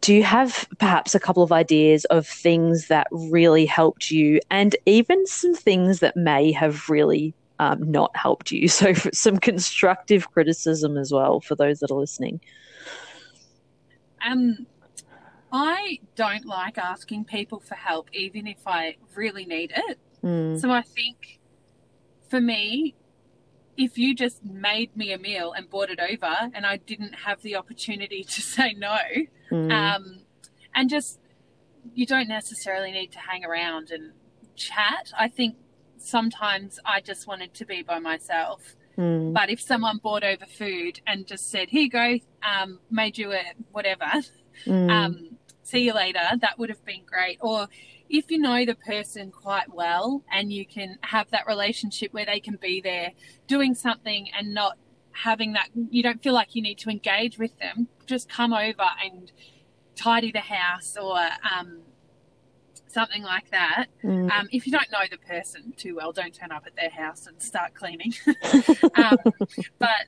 do 0.00 0.14
you 0.14 0.22
have 0.22 0.68
perhaps 0.78 1.14
a 1.14 1.20
couple 1.20 1.42
of 1.42 1.52
ideas 1.52 2.04
of 2.06 2.26
things 2.26 2.88
that 2.88 3.06
really 3.10 3.66
helped 3.66 4.10
you 4.10 4.40
and 4.50 4.76
even 4.86 5.26
some 5.26 5.54
things 5.54 6.00
that 6.00 6.16
may 6.16 6.52
have 6.52 6.88
really 6.88 7.34
um, 7.58 7.90
not 7.90 8.14
helped 8.16 8.52
you? 8.52 8.68
So, 8.68 8.92
some 8.92 9.38
constructive 9.38 10.30
criticism 10.30 10.96
as 10.96 11.12
well 11.12 11.40
for 11.40 11.54
those 11.54 11.80
that 11.80 11.90
are 11.90 11.98
listening. 11.98 12.40
Um, 14.24 14.66
I 15.52 15.98
don't 16.14 16.46
like 16.46 16.78
asking 16.78 17.24
people 17.24 17.60
for 17.60 17.74
help, 17.74 18.08
even 18.12 18.46
if 18.46 18.66
I 18.66 18.96
really 19.14 19.44
need 19.44 19.72
it. 19.74 19.98
Mm. 20.22 20.60
So 20.60 20.70
I 20.70 20.82
think 20.82 21.40
for 22.28 22.40
me, 22.40 22.94
if 23.76 23.96
you 23.96 24.14
just 24.14 24.44
made 24.44 24.96
me 24.96 25.12
a 25.12 25.18
meal 25.18 25.52
and 25.52 25.68
brought 25.70 25.90
it 25.90 26.00
over 26.00 26.50
and 26.54 26.66
I 26.66 26.76
didn't 26.76 27.14
have 27.14 27.42
the 27.42 27.56
opportunity 27.56 28.24
to 28.28 28.40
say 28.40 28.74
no, 28.74 28.98
mm. 29.50 29.72
um, 29.72 30.20
and 30.74 30.88
just 30.88 31.18
you 31.94 32.06
don't 32.06 32.28
necessarily 32.28 32.92
need 32.92 33.12
to 33.12 33.18
hang 33.18 33.44
around 33.44 33.90
and 33.90 34.12
chat. 34.54 35.12
I 35.18 35.28
think 35.28 35.56
sometimes 35.96 36.78
I 36.84 37.00
just 37.00 37.26
wanted 37.26 37.54
to 37.54 37.64
be 37.64 37.82
by 37.82 37.98
myself. 37.98 38.76
Mm. 38.98 39.32
But 39.32 39.50
if 39.50 39.60
someone 39.60 39.98
brought 39.98 40.24
over 40.24 40.46
food 40.46 41.00
and 41.06 41.26
just 41.26 41.50
said, 41.50 41.70
"Here 41.70 41.82
you 41.82 41.90
go," 41.90 42.18
um, 42.42 42.80
made 42.90 43.16
you 43.16 43.32
a 43.32 43.42
whatever, 43.72 44.10
mm. 44.66 44.90
um, 44.90 45.38
see 45.62 45.80
you 45.80 45.94
later, 45.94 46.20
that 46.40 46.58
would 46.58 46.68
have 46.68 46.84
been 46.84 47.04
great. 47.06 47.38
Or 47.40 47.68
if 48.10 48.30
you 48.30 48.38
know 48.38 48.64
the 48.66 48.74
person 48.74 49.30
quite 49.30 49.72
well 49.72 50.22
and 50.32 50.52
you 50.52 50.66
can 50.66 50.98
have 51.02 51.30
that 51.30 51.46
relationship 51.46 52.12
where 52.12 52.26
they 52.26 52.40
can 52.40 52.56
be 52.56 52.80
there 52.80 53.12
doing 53.46 53.74
something 53.74 54.28
and 54.36 54.52
not 54.52 54.76
having 55.12 55.52
that, 55.52 55.68
you 55.90 56.02
don't 56.02 56.22
feel 56.22 56.34
like 56.34 56.54
you 56.54 56.62
need 56.62 56.78
to 56.78 56.90
engage 56.90 57.38
with 57.38 57.56
them, 57.58 57.88
just 58.06 58.28
come 58.28 58.52
over 58.52 58.86
and 59.04 59.30
tidy 59.94 60.32
the 60.32 60.40
house 60.40 60.96
or 61.00 61.16
um, 61.56 61.80
something 62.88 63.22
like 63.22 63.50
that. 63.52 63.86
Mm. 64.02 64.30
Um, 64.30 64.48
if 64.50 64.66
you 64.66 64.72
don't 64.72 64.90
know 64.90 65.04
the 65.08 65.18
person 65.18 65.72
too 65.76 65.94
well, 65.94 66.10
don't 66.10 66.34
turn 66.34 66.50
up 66.50 66.64
at 66.66 66.74
their 66.74 66.90
house 66.90 67.26
and 67.28 67.40
start 67.40 67.74
cleaning. 67.74 68.12
um, 68.96 69.18
but 69.78 70.06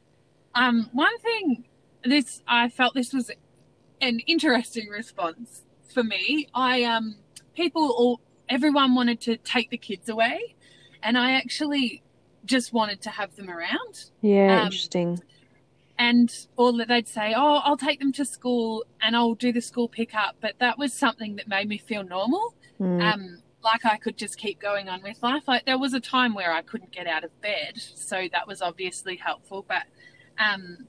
um, 0.55 0.91
one 0.93 1.17
thing, 1.19 1.65
this 2.05 2.43
I 2.49 2.69
felt 2.69 2.95
this 2.95 3.13
was 3.13 3.31
an 4.01 4.19
interesting 4.21 4.89
response 4.89 5.63
for 5.93 6.03
me. 6.03 6.49
I 6.53 6.83
um 6.83 7.17
people 7.55 7.91
all 7.91 8.21
everyone 8.49 8.95
wanted 8.95 9.21
to 9.23 9.37
take 9.37 9.71
the 9.71 9.79
kids 9.79 10.09
away, 10.09 10.55
and 11.03 11.17
I 11.17 11.33
actually 11.33 12.03
just 12.45 12.73
wanted 12.73 13.01
to 13.03 13.11
have 13.11 13.37
them 13.37 13.49
around. 13.49 14.11
Yeah, 14.21 14.61
um, 14.61 14.67
interesting. 14.67 15.21
And 15.99 16.47
or 16.57 16.73
that 16.79 16.89
they'd 16.89 17.09
say, 17.09 17.35
"Oh, 17.37 17.61
I'll 17.65 17.77
take 17.77 18.01
them 18.01 18.13
to 18.13 18.25
school 18.25 18.85
and 19.01 19.17
I'll 19.17 19.35
do 19.35 19.53
the 19.53 19.61
school 19.61 19.89
pickup," 19.89 20.37
but 20.41 20.59
that 20.59 20.79
was 20.79 20.93
something 20.93 21.37
that 21.37 21.49
made 21.49 21.69
me 21.69 21.79
feel 21.79 22.03
normal. 22.03 22.55
Mm. 22.81 23.13
Um, 23.13 23.43
like 23.63 23.85
I 23.85 23.97
could 23.97 24.17
just 24.17 24.37
keep 24.39 24.61
going 24.61 24.89
on 24.89 25.03
with 25.03 25.23
life. 25.23 25.45
Like 25.47 25.65
there 25.67 25.79
was 25.79 25.95
a 25.95 26.01
time 26.01 26.35
where 26.35 26.53
I 26.53 26.63
couldn't 26.63 26.93
get 26.93 27.07
out 27.07 27.25
of 27.25 27.41
bed, 27.41 27.77
so 27.77 28.29
that 28.33 28.47
was 28.47 28.61
obviously 28.61 29.17
helpful. 29.17 29.65
But 29.67 29.85
um, 30.39 30.89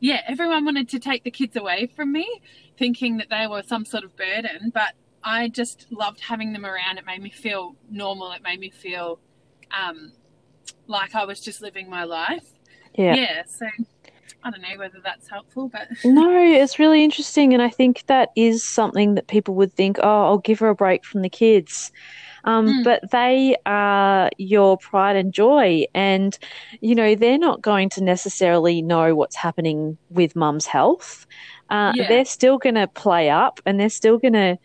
yeah, 0.00 0.22
everyone 0.26 0.64
wanted 0.64 0.88
to 0.90 0.98
take 0.98 1.24
the 1.24 1.30
kids 1.30 1.56
away 1.56 1.86
from 1.94 2.12
me, 2.12 2.40
thinking 2.76 3.18
that 3.18 3.28
they 3.30 3.46
were 3.46 3.62
some 3.62 3.84
sort 3.84 4.04
of 4.04 4.16
burden. 4.16 4.70
But 4.74 4.94
I 5.28 5.48
just 5.48 5.86
loved 5.90 6.20
having 6.20 6.54
them 6.54 6.64
around. 6.64 6.96
It 6.96 7.04
made 7.04 7.22
me 7.22 7.28
feel 7.28 7.76
normal. 7.90 8.32
It 8.32 8.42
made 8.42 8.58
me 8.58 8.70
feel 8.70 9.20
um, 9.70 10.12
like 10.86 11.14
I 11.14 11.26
was 11.26 11.40
just 11.40 11.60
living 11.60 11.90
my 11.90 12.04
life. 12.04 12.46
Yeah. 12.94 13.14
Yeah. 13.14 13.42
So 13.46 13.66
I 14.42 14.50
don't 14.50 14.62
know 14.62 14.78
whether 14.78 15.00
that's 15.04 15.28
helpful, 15.28 15.68
but 15.68 15.88
no, 16.04 16.34
it's 16.42 16.78
really 16.78 17.04
interesting, 17.04 17.52
and 17.52 17.62
I 17.62 17.68
think 17.68 18.04
that 18.06 18.30
is 18.36 18.66
something 18.66 19.16
that 19.16 19.26
people 19.26 19.54
would 19.56 19.74
think, 19.74 19.98
oh, 20.02 20.24
I'll 20.24 20.38
give 20.38 20.60
her 20.60 20.70
a 20.70 20.74
break 20.74 21.04
from 21.04 21.20
the 21.20 21.28
kids. 21.28 21.92
Um, 22.44 22.66
mm. 22.66 22.84
But 22.84 23.10
they 23.10 23.56
are 23.66 24.30
your 24.38 24.78
pride 24.78 25.16
and 25.16 25.34
joy, 25.34 25.84
and 25.94 26.38
you 26.80 26.94
know 26.94 27.14
they're 27.14 27.36
not 27.36 27.60
going 27.60 27.90
to 27.90 28.02
necessarily 28.02 28.80
know 28.80 29.14
what's 29.14 29.36
happening 29.36 29.98
with 30.08 30.34
mum's 30.34 30.64
health. 30.64 31.26
Uh, 31.68 31.92
yeah. 31.94 32.08
They're 32.08 32.24
still 32.24 32.56
going 32.56 32.76
to 32.76 32.86
play 32.86 33.28
up, 33.28 33.60
and 33.66 33.78
they're 33.78 33.90
still 33.90 34.16
going 34.16 34.32
to 34.32 34.58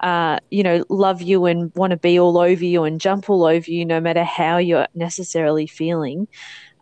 uh, 0.00 0.38
you 0.50 0.62
know, 0.62 0.84
love 0.88 1.22
you 1.22 1.46
and 1.46 1.72
want 1.74 1.90
to 1.90 1.96
be 1.96 2.18
all 2.18 2.38
over 2.38 2.64
you 2.64 2.84
and 2.84 3.00
jump 3.00 3.28
all 3.28 3.44
over 3.44 3.70
you, 3.70 3.84
no 3.84 4.00
matter 4.00 4.24
how 4.24 4.58
you're 4.58 4.86
necessarily 4.94 5.66
feeling. 5.66 6.28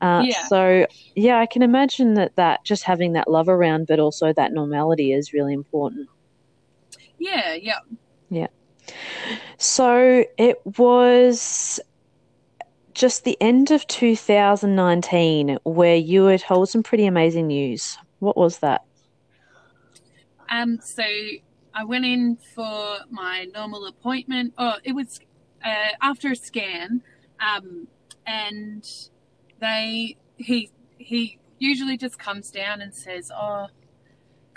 Uh, 0.00 0.24
yeah. 0.26 0.46
So, 0.46 0.86
yeah, 1.14 1.38
I 1.38 1.46
can 1.46 1.62
imagine 1.62 2.14
that 2.14 2.36
that 2.36 2.64
just 2.64 2.82
having 2.82 3.14
that 3.14 3.30
love 3.30 3.48
around, 3.48 3.86
but 3.86 3.98
also 3.98 4.32
that 4.32 4.52
normality 4.52 5.12
is 5.12 5.32
really 5.32 5.54
important. 5.54 6.08
Yeah, 7.18 7.54
yeah, 7.54 7.78
yeah. 8.28 8.48
So 9.56 10.24
it 10.36 10.58
was 10.78 11.80
just 12.92 13.24
the 13.24 13.36
end 13.40 13.70
of 13.70 13.86
2019 13.86 15.58
where 15.64 15.96
you 15.96 16.24
were 16.24 16.38
told 16.38 16.68
some 16.68 16.82
pretty 16.82 17.06
amazing 17.06 17.46
news. 17.46 17.96
What 18.18 18.36
was 18.36 18.58
that? 18.58 18.82
Um, 20.48 20.78
so 20.82 21.02
I 21.76 21.84
went 21.84 22.04
in 22.04 22.36
for 22.36 22.98
my 23.10 23.46
normal 23.52 23.86
appointment. 23.86 24.54
Oh, 24.56 24.76
it 24.82 24.92
was 24.92 25.20
uh, 25.64 25.90
after 26.00 26.32
a 26.32 26.36
scan, 26.36 27.02
um, 27.38 27.88
and 28.26 28.88
they 29.60 30.16
he 30.36 30.70
he 30.98 31.38
usually 31.58 31.96
just 31.96 32.18
comes 32.18 32.50
down 32.50 32.80
and 32.80 32.94
says, 32.94 33.30
"Oh, 33.34 33.66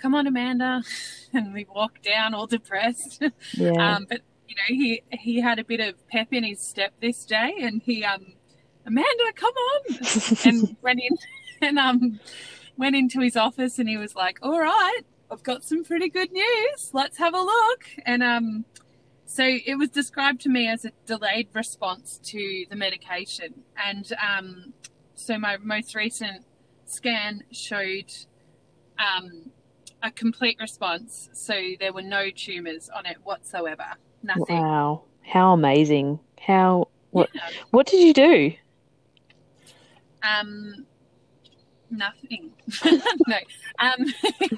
come 0.01 0.15
on, 0.15 0.27
Amanda. 0.27 0.81
And 1.31 1.53
we 1.53 1.67
walk 1.75 2.01
down 2.01 2.33
all 2.33 2.47
depressed. 2.47 3.21
Yeah. 3.53 3.73
Um, 3.73 4.07
but, 4.09 4.21
you 4.47 4.55
know, 4.55 4.63
he, 4.67 5.03
he 5.11 5.41
had 5.41 5.59
a 5.59 5.63
bit 5.63 5.79
of 5.79 6.07
pep 6.07 6.29
in 6.31 6.43
his 6.43 6.59
step 6.59 6.91
this 6.99 7.23
day 7.23 7.53
and 7.61 7.83
he, 7.83 8.03
um, 8.03 8.33
Amanda, 8.83 9.31
come 9.35 9.53
on. 9.53 9.81
and 10.45 10.75
went 10.81 11.01
in 11.01 11.17
and, 11.61 11.77
um, 11.77 12.19
went 12.77 12.95
into 12.95 13.19
his 13.19 13.37
office 13.37 13.77
and 13.77 13.87
he 13.87 13.95
was 13.95 14.15
like, 14.15 14.39
all 14.41 14.59
right, 14.59 15.01
I've 15.31 15.43
got 15.43 15.63
some 15.63 15.83
pretty 15.83 16.09
good 16.09 16.31
news. 16.31 16.89
Let's 16.93 17.17
have 17.17 17.33
a 17.33 17.41
look. 17.41 17.85
And, 18.05 18.23
um, 18.23 18.65
so 19.25 19.43
it 19.43 19.77
was 19.77 19.89
described 19.89 20.41
to 20.41 20.49
me 20.49 20.67
as 20.67 20.85
a 20.85 20.91
delayed 21.05 21.49
response 21.53 22.19
to 22.23 22.65
the 22.67 22.75
medication. 22.75 23.61
And 23.77 24.11
um, 24.13 24.73
so 25.13 25.37
my 25.37 25.57
most 25.57 25.93
recent 25.93 26.45
scan 26.85 27.43
showed 27.51 28.11
um, 28.97 29.51
a 30.01 30.09
complete 30.09 30.57
response. 30.59 31.29
So 31.33 31.53
there 31.79 31.93
were 31.93 32.01
no 32.01 32.31
tumors 32.31 32.89
on 32.89 33.05
it 33.05 33.17
whatsoever. 33.23 33.85
Nothing. 34.23 34.61
Wow. 34.61 35.03
How 35.21 35.53
amazing. 35.53 36.19
How 36.41 36.87
what 37.11 37.29
Yeah. 37.33 37.49
what 37.69 37.85
did 37.85 38.01
you 38.01 38.13
do? 38.13 38.53
Um, 40.23 40.87
nothing. 41.91 42.51
no. 42.85 43.37
Um, 43.79 44.05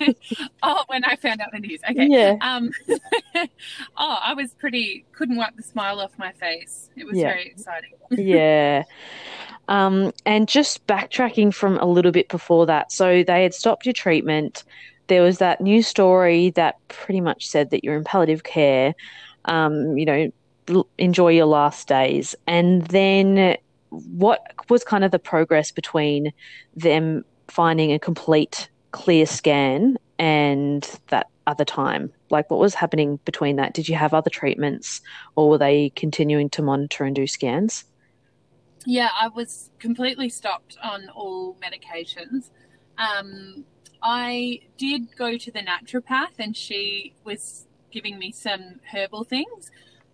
oh, 0.64 0.84
when 0.88 1.04
I 1.04 1.16
found 1.16 1.42
out 1.42 1.50
the 1.52 1.60
news. 1.60 1.80
Okay. 1.90 2.08
Yeah. 2.10 2.36
Um, 2.42 2.72
oh, 3.98 4.18
I 4.22 4.34
was 4.34 4.54
pretty, 4.56 5.06
couldn't 5.14 5.38
wipe 5.38 5.56
the 5.56 5.64
smile 5.64 6.00
off 6.00 6.12
my 6.18 6.32
face. 6.34 6.90
It 6.96 7.06
was 7.06 7.18
Yeah. 7.18 7.28
very 7.28 7.48
exciting. 7.48 7.92
yeah. 8.12 8.84
Um, 9.68 10.12
and 10.26 10.48
just 10.48 10.86
backtracking 10.88 11.54
from 11.54 11.78
a 11.78 11.86
little 11.86 12.12
bit 12.12 12.28
before 12.30 12.66
that, 12.66 12.92
so 12.92 13.24
they 13.24 13.44
had 13.44 13.54
stopped 13.54 13.86
your 13.86 13.94
treatment. 13.94 14.64
There 15.08 15.22
was 15.22 15.38
that 15.38 15.62
news 15.62 15.88
story 15.88 16.50
that 16.52 16.76
pretty 16.88 17.22
much 17.22 17.48
said 17.48 17.70
that 17.70 17.84
you're 17.84 17.96
in 17.96 18.04
palliative 18.04 18.44
care. 18.44 18.94
Um, 19.46 19.98
you 19.98 20.06
know, 20.06 20.84
enjoy 20.98 21.30
your 21.30 21.46
last 21.46 21.88
days. 21.88 22.36
And 22.48 22.84
then 22.88 23.58
what 23.92 24.42
was 24.70 24.84
kind 24.84 25.04
of 25.04 25.12
the 25.12 25.20
progress 25.20 25.72
between 25.72 26.32
them 26.76 27.24
finding 27.48 27.92
a 27.92 28.00
complete 28.00 28.70
clear 28.92 29.26
scan 29.26 29.98
and 30.18 31.00
that 31.10 31.28
other 31.46 31.66
time? 31.66 32.12
Like, 32.30 32.50
what 32.50 32.60
was 32.60 32.74
happening 32.74 33.20
between 33.26 33.58
that? 33.58 33.74
Did 33.74 33.90
you 33.90 33.96
have 33.96 34.14
other 34.14 34.30
treatments 34.30 35.02
or 35.36 35.50
were 35.50 35.58
they 35.58 35.92
continuing 35.96 36.50
to 36.52 36.62
monitor 36.62 37.04
and 37.04 37.16
do 37.16 37.28
scans? 37.28 37.84
Yeah, 38.86 39.10
I 39.20 39.28
was 39.28 39.70
completely 39.78 40.30
stopped 40.30 40.78
on 40.82 41.10
all 41.10 41.56
medications. 41.62 42.50
Um, 42.98 43.66
I 44.02 44.62
did 44.78 45.16
go 45.16 45.38
to 45.38 45.52
the 45.52 45.60
naturopath 45.60 46.40
and 46.40 46.56
she 46.58 47.14
was 47.24 47.68
giving 47.92 48.18
me 48.18 48.32
some 48.32 48.80
herbal 48.92 49.26
things. 49.26 49.70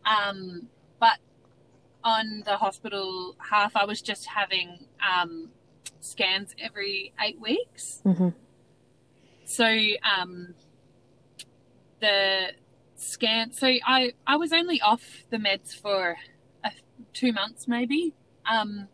Um, 0.06 0.68
but 1.00 1.20
on 2.08 2.42
the 2.46 2.56
hospital 2.56 3.36
half, 3.52 3.76
I 3.76 3.84
was 3.84 4.02
just 4.02 4.28
having 4.28 4.88
um, 5.06 5.50
scans 6.00 6.56
every 6.58 7.14
eight 7.22 7.40
weeks. 7.40 8.02
Mm-hmm. 8.06 8.30
So 9.44 9.66
um, 9.66 10.56
the 12.00 12.54
scan. 12.96 13.52
So 13.52 13.68
I 13.68 14.14
I 14.26 14.38
was 14.38 14.54
only 14.54 14.80
off 14.80 15.26
the 15.30 15.38
meds 15.38 15.76
for 15.76 16.16
a, 16.64 16.72
two 17.14 17.34
months 17.34 17.68
maybe. 17.68 18.14
Um, 18.50 18.88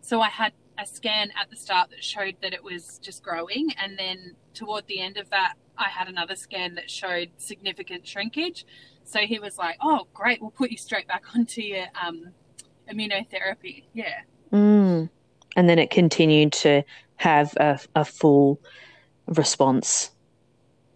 so 0.00 0.20
I 0.20 0.28
had 0.28 0.52
a 0.78 0.86
scan 0.86 1.32
at 1.40 1.50
the 1.50 1.56
start 1.56 1.90
that 1.90 2.04
showed 2.04 2.36
that 2.40 2.52
it 2.52 2.62
was 2.62 3.00
just 3.02 3.24
growing, 3.24 3.70
and 3.82 3.98
then 3.98 4.36
toward 4.54 4.86
the 4.86 5.00
end 5.00 5.16
of 5.16 5.28
that, 5.30 5.54
I 5.76 5.88
had 5.88 6.06
another 6.06 6.36
scan 6.36 6.76
that 6.76 6.88
showed 6.88 7.30
significant 7.36 8.06
shrinkage. 8.06 8.64
So 9.02 9.18
he 9.20 9.40
was 9.40 9.58
like, 9.58 9.76
"Oh, 9.82 10.06
great, 10.14 10.40
we'll 10.40 10.52
put 10.52 10.70
you 10.70 10.76
straight 10.76 11.08
back 11.08 11.24
onto 11.34 11.62
your 11.62 11.86
um, 12.00 12.32
immunotherapy." 12.90 13.84
Yeah. 13.94 14.20
Mm. 14.52 15.08
And 15.56 15.68
then 15.68 15.78
it 15.78 15.90
continued 15.90 16.52
to 16.52 16.82
have 17.16 17.54
a, 17.58 17.78
a 17.94 18.04
full 18.04 18.60
response. 19.26 20.10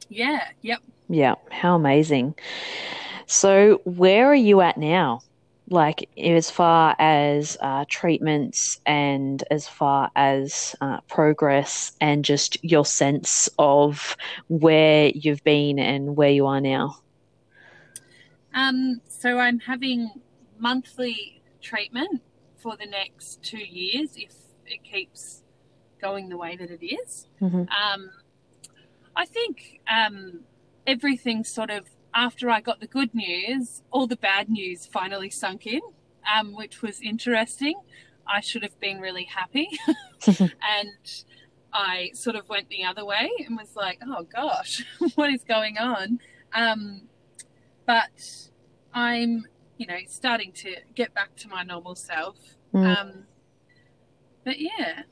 Yeah. 0.08 0.48
Yep. 0.62 0.80
Yeah, 1.08 1.34
how 1.50 1.74
amazing. 1.76 2.34
So, 3.26 3.80
where 3.84 4.26
are 4.26 4.34
you 4.34 4.60
at 4.60 4.76
now? 4.76 5.20
Like, 5.70 6.08
as 6.18 6.50
far 6.50 6.94
as 6.98 7.56
uh, 7.60 7.84
treatments 7.88 8.80
and 8.84 9.42
as 9.50 9.66
far 9.66 10.10
as 10.14 10.76
uh, 10.80 11.00
progress 11.08 11.92
and 12.00 12.24
just 12.24 12.62
your 12.62 12.84
sense 12.84 13.48
of 13.58 14.16
where 14.48 15.10
you've 15.14 15.42
been 15.42 15.78
and 15.78 16.16
where 16.16 16.30
you 16.30 16.46
are 16.46 16.60
now? 16.60 16.98
Um, 18.54 19.00
so 19.08 19.38
I'm 19.38 19.58
having 19.58 20.10
monthly 20.58 21.42
treatment 21.64 22.22
for 22.56 22.76
the 22.76 22.86
next 22.86 23.42
two 23.42 23.58
years 23.58 24.10
if 24.16 24.32
it 24.66 24.84
keeps 24.84 25.42
going 26.00 26.28
the 26.28 26.36
way 26.36 26.56
that 26.56 26.70
it 26.70 26.84
is. 26.84 27.26
Mhm. 27.40 27.66
Um, 27.70 28.10
I 29.16 29.24
think 29.26 29.80
um, 29.90 30.40
everything 30.86 31.44
sort 31.44 31.70
of 31.70 31.86
after 32.14 32.48
I 32.48 32.60
got 32.60 32.80
the 32.80 32.86
good 32.86 33.12
news, 33.14 33.82
all 33.90 34.06
the 34.06 34.16
bad 34.16 34.48
news 34.48 34.86
finally 34.86 35.30
sunk 35.30 35.66
in, 35.66 35.80
um, 36.32 36.54
which 36.54 36.82
was 36.82 37.00
interesting. 37.00 37.74
I 38.26 38.40
should 38.40 38.62
have 38.62 38.78
been 38.80 39.00
really 39.00 39.24
happy, 39.24 39.68
and 40.26 41.24
I 41.72 42.10
sort 42.14 42.36
of 42.36 42.48
went 42.48 42.68
the 42.68 42.84
other 42.84 43.04
way 43.04 43.30
and 43.46 43.56
was 43.56 43.74
like, 43.76 43.98
"Oh 44.06 44.22
gosh, 44.22 44.84
what 45.16 45.30
is 45.30 45.44
going 45.44 45.76
on?" 45.78 46.20
Um, 46.54 47.08
but 47.86 48.48
I'm, 48.94 49.44
you 49.78 49.86
know, 49.86 49.98
starting 50.06 50.52
to 50.52 50.76
get 50.94 51.14
back 51.14 51.34
to 51.36 51.48
my 51.48 51.62
normal 51.62 51.94
self. 51.94 52.36
Mm. 52.74 52.96
Um, 52.96 53.12
but 54.44 54.58
yeah, 54.60 55.02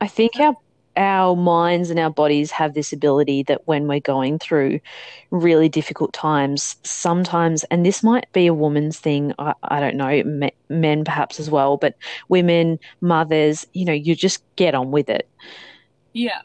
I 0.00 0.08
think 0.08 0.38
our 0.38 0.56
our 0.96 1.36
minds 1.36 1.90
and 1.90 1.98
our 1.98 2.10
bodies 2.10 2.50
have 2.50 2.72
this 2.74 2.92
ability 2.92 3.42
that 3.44 3.66
when 3.66 3.86
we're 3.86 4.00
going 4.00 4.38
through 4.38 4.80
really 5.30 5.68
difficult 5.68 6.12
times, 6.14 6.76
sometimes, 6.84 7.64
and 7.64 7.84
this 7.84 8.02
might 8.02 8.32
be 8.32 8.46
a 8.46 8.54
woman's 8.54 8.98
thing, 8.98 9.34
I, 9.38 9.52
I 9.64 9.80
don't 9.80 9.96
know, 9.96 10.22
me, 10.24 10.52
men 10.70 11.04
perhaps 11.04 11.38
as 11.38 11.50
well, 11.50 11.76
but 11.76 11.96
women, 12.28 12.78
mothers, 13.02 13.66
you 13.74 13.84
know, 13.84 13.92
you 13.92 14.14
just 14.14 14.42
get 14.56 14.74
on 14.74 14.90
with 14.90 15.10
it. 15.10 15.28
yeah, 16.14 16.40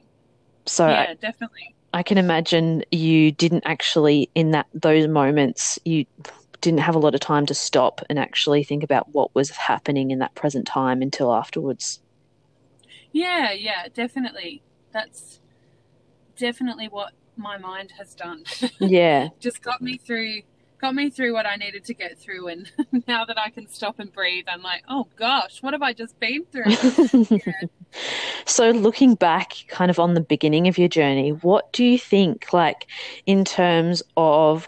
So 0.66 0.88
yeah, 0.88 1.14
definitely. 1.14 1.76
I 1.94 2.04
can 2.04 2.18
imagine 2.18 2.84
you 2.92 3.32
didn't 3.32 3.64
actually, 3.66 4.30
in 4.36 4.52
that 4.52 4.68
those 4.74 5.08
moments, 5.08 5.80
you 5.86 6.06
didn't 6.62 6.80
have 6.80 6.95
a 6.95 7.00
lot 7.00 7.15
of 7.15 7.21
time 7.21 7.45
to 7.47 7.54
stop 7.54 8.02
and 8.10 8.17
actually 8.17 8.63
think 8.63 8.84
about 8.84 9.13
what 9.13 9.34
was 9.36 9.50
happening 9.50 10.12
in 10.12 10.19
that 10.19 10.36
present 10.36 10.65
time 10.65 11.02
until 11.02 11.34
afterwards. 11.34 12.00
Yeah, 13.12 13.52
yeah, 13.52 13.88
definitely. 13.93 14.62
That's 14.93 15.39
definitely 16.38 16.88
what 16.88 17.13
my 17.36 17.58
mind 17.58 17.93
has 17.97 18.13
done. 18.13 18.43
Yeah. 18.80 19.30
Just 19.39 19.62
got 19.62 19.82
me 19.82 19.97
through 19.97 20.41
got 20.80 20.95
me 20.95 21.12
through 21.12 21.32
what 21.32 21.45
I 21.45 21.58
needed 21.58 21.86
to 21.86 21.93
get 21.93 22.17
through 22.17 22.47
and 22.47 22.71
now 23.08 23.24
that 23.26 23.38
I 23.38 23.52
can 23.52 23.67
stop 23.67 24.00
and 24.00 24.12
breathe, 24.12 24.45
I'm 24.47 24.63
like, 24.63 24.84
"Oh 24.89 25.08
gosh, 25.15 25.62
what 25.62 25.74
have 25.74 25.84
I 25.84 25.93
just 25.93 26.19
been 26.19 26.45
through?" 26.45 26.65
Yeah. 27.30 27.52
So, 28.45 28.71
looking 28.71 29.15
back 29.15 29.54
kind 29.67 29.91
of 29.91 30.00
on 30.00 30.13
the 30.13 30.21
beginning 30.21 30.67
of 30.67 30.78
your 30.78 30.88
journey, 30.88 31.32
what 31.32 31.71
do 31.74 31.84
you 31.84 32.00
think, 32.00 32.54
like, 32.54 32.88
in 33.26 33.43
terms 33.43 34.02
of 34.15 34.67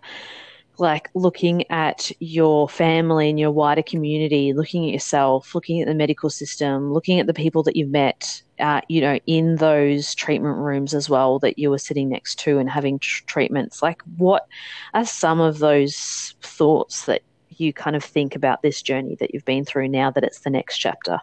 like 0.79 1.09
looking 1.13 1.69
at 1.69 2.11
your 2.19 2.67
family 2.67 3.29
and 3.29 3.39
your 3.39 3.51
wider 3.51 3.83
community, 3.83 4.53
looking 4.53 4.85
at 4.85 4.93
yourself, 4.93 5.53
looking 5.53 5.81
at 5.81 5.87
the 5.87 5.93
medical 5.93 6.29
system, 6.29 6.91
looking 6.91 7.19
at 7.19 7.27
the 7.27 7.33
people 7.33 7.63
that 7.63 7.75
you've 7.75 7.91
met, 7.91 8.41
uh, 8.59 8.81
you 8.89 9.01
know, 9.01 9.19
in 9.27 9.57
those 9.57 10.15
treatment 10.15 10.57
rooms 10.57 10.93
as 10.93 11.09
well 11.09 11.39
that 11.39 11.59
you 11.59 11.69
were 11.69 11.77
sitting 11.77 12.09
next 12.09 12.39
to 12.39 12.57
and 12.57 12.69
having 12.69 12.97
tr- 12.99 13.23
treatments? 13.25 13.81
Like, 13.81 14.01
what 14.17 14.47
are 14.93 15.05
some 15.05 15.39
of 15.39 15.59
those 15.59 16.35
thoughts 16.41 17.05
that 17.05 17.21
you 17.49 17.71
kind 17.71 17.95
of 17.95 18.03
think 18.03 18.35
about 18.35 18.61
this 18.61 18.81
journey 18.81 19.15
that 19.19 19.33
you've 19.33 19.45
been 19.45 19.65
through 19.65 19.89
now 19.89 20.09
that 20.11 20.23
it's 20.23 20.39
the 20.39 20.49
next 20.49 20.79
chapter? 20.79 21.19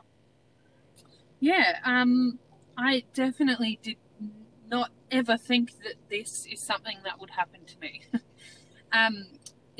Yeah, 1.41 1.79
um, 1.85 2.39
I 2.77 3.05
definitely 3.15 3.79
did 3.83 3.97
not 4.71 4.91
ever 5.11 5.37
think 5.37 5.73
that 5.83 5.95
this 6.09 6.47
is 6.51 6.61
something 6.61 6.99
that 7.05 7.19
would 7.19 7.31
happen 7.31 7.61
to 7.67 7.79
me. 7.81 8.03
um, 8.93 9.27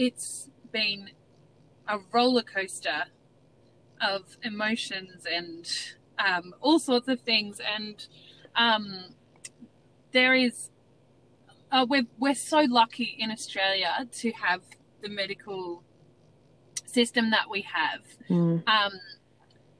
it's 0.01 0.49
been 0.73 1.11
a 1.87 1.99
roller 2.13 2.43
coaster 2.43 3.05
of 4.01 4.23
emotions 4.43 5.27
and 5.31 5.71
um, 6.19 6.55
all 6.61 6.79
sorts 6.79 7.07
of 7.09 7.21
things, 7.21 7.61
and 7.61 8.07
um, 8.57 9.15
there 10.13 10.35
is. 10.35 10.71
Uh, 11.73 11.87
we're 11.89 12.07
we're 12.19 12.35
so 12.35 12.61
lucky 12.69 13.15
in 13.19 13.31
Australia 13.31 14.09
to 14.11 14.33
have 14.33 14.63
the 15.03 15.09
medical 15.09 15.83
system 16.87 17.31
that 17.31 17.49
we 17.49 17.61
have 17.63 18.01
Mm. 18.29 18.63
um, 18.67 18.93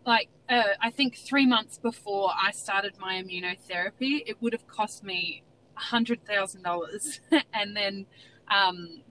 like 0.07 0.29
uh, 0.49 0.75
I 0.81 0.91
think 0.91 1.17
three 1.17 1.47
months 1.47 1.79
before 1.79 2.31
I 2.47 2.53
started 2.53 2.95
my 2.99 3.21
immunotherapy, 3.21 4.23
it 4.27 4.41
would 4.41 4.53
have 4.53 4.67
cost 4.69 5.03
me 5.03 5.43
hundred 5.75 6.25
thousand 6.27 6.63
dollars, 6.63 7.21
and 7.53 7.77
then 7.77 8.07
um, 8.49 9.03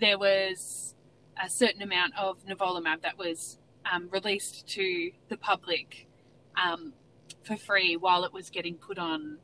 there 0.00 0.18
was 0.18 0.94
a 1.42 1.48
certain 1.48 1.82
amount 1.82 2.12
of 2.18 2.44
nivolumab 2.46 3.02
that 3.02 3.16
was 3.18 3.58
um, 3.90 4.08
released 4.10 4.66
to 4.68 5.10
the 5.28 5.36
public 5.36 6.06
um, 6.62 6.92
for 7.42 7.56
free 7.56 7.96
while 7.96 8.24
it 8.24 8.32
was 8.32 8.50
getting 8.50 8.74
put 8.74 8.98
on 8.98 9.38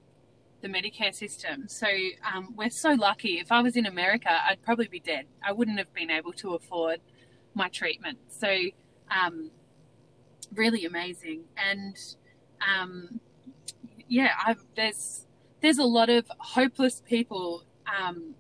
the 0.63 0.69
Medicare 0.69 1.15
system. 1.15 1.69
So 1.69 1.87
um, 2.35 2.55
we're 2.57 2.71
so 2.71 2.91
lucky. 2.91 3.39
If 3.39 3.53
I 3.53 3.61
was 3.61 3.77
in 3.77 3.87
America, 3.87 4.31
I'd 4.31 4.63
probably 4.63 4.89
be 4.89 5.01
dead. 5.01 5.27
I 5.43 5.53
wouldn't 5.53 5.79
have 5.79 5.93
been 5.93 6.11
able 6.11 6.33
to 6.35 6.55
afford 6.55 7.01
my 7.55 7.69
treatment. 7.69 8.19
So 8.29 8.49
um, 9.11 9.51
really 10.55 10.85
amazing. 10.85 11.45
And 11.57 11.97
um, 12.61 13.21
yeah, 14.09 14.33
I've, 14.45 14.65
there's 14.75 15.27
there's 15.61 15.79
a 15.79 15.85
lot 15.85 16.11
of 16.11 16.31
hopeless 16.39 17.03
people 17.07 17.65
um, 17.87 18.35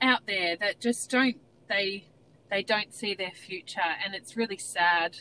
out 0.00 0.26
there 0.26 0.56
that 0.56 0.80
just 0.80 1.10
don't 1.10 1.36
they 1.68 2.04
they 2.50 2.62
don't 2.62 2.94
see 2.94 3.14
their 3.14 3.32
future, 3.32 3.80
and 4.04 4.14
it's 4.14 4.36
really 4.36 4.56
sad. 4.56 5.18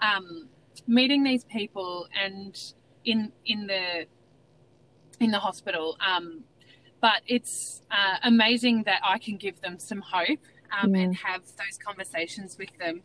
Um, 0.00 0.48
meeting 0.86 1.24
these 1.24 1.44
people 1.44 2.06
and 2.14 2.56
in 3.04 3.32
in 3.44 3.66
the 3.66 4.06
in 5.20 5.30
the 5.30 5.38
hospital. 5.38 5.96
Um, 6.04 6.44
but 7.00 7.22
it's 7.26 7.82
uh, 7.90 8.16
amazing 8.22 8.84
that 8.84 9.00
I 9.04 9.18
can 9.18 9.36
give 9.36 9.60
them 9.60 9.78
some 9.78 10.00
hope 10.00 10.40
um, 10.76 10.94
and 10.94 11.14
have 11.16 11.42
those 11.42 11.78
conversations 11.84 12.56
with 12.58 12.76
them. 12.78 13.02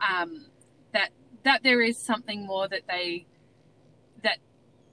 Um, 0.00 0.46
that 0.92 1.10
that 1.42 1.62
there 1.62 1.82
is 1.82 1.98
something 1.98 2.46
more 2.46 2.68
that 2.68 2.82
they 2.88 3.26
that 4.22 4.38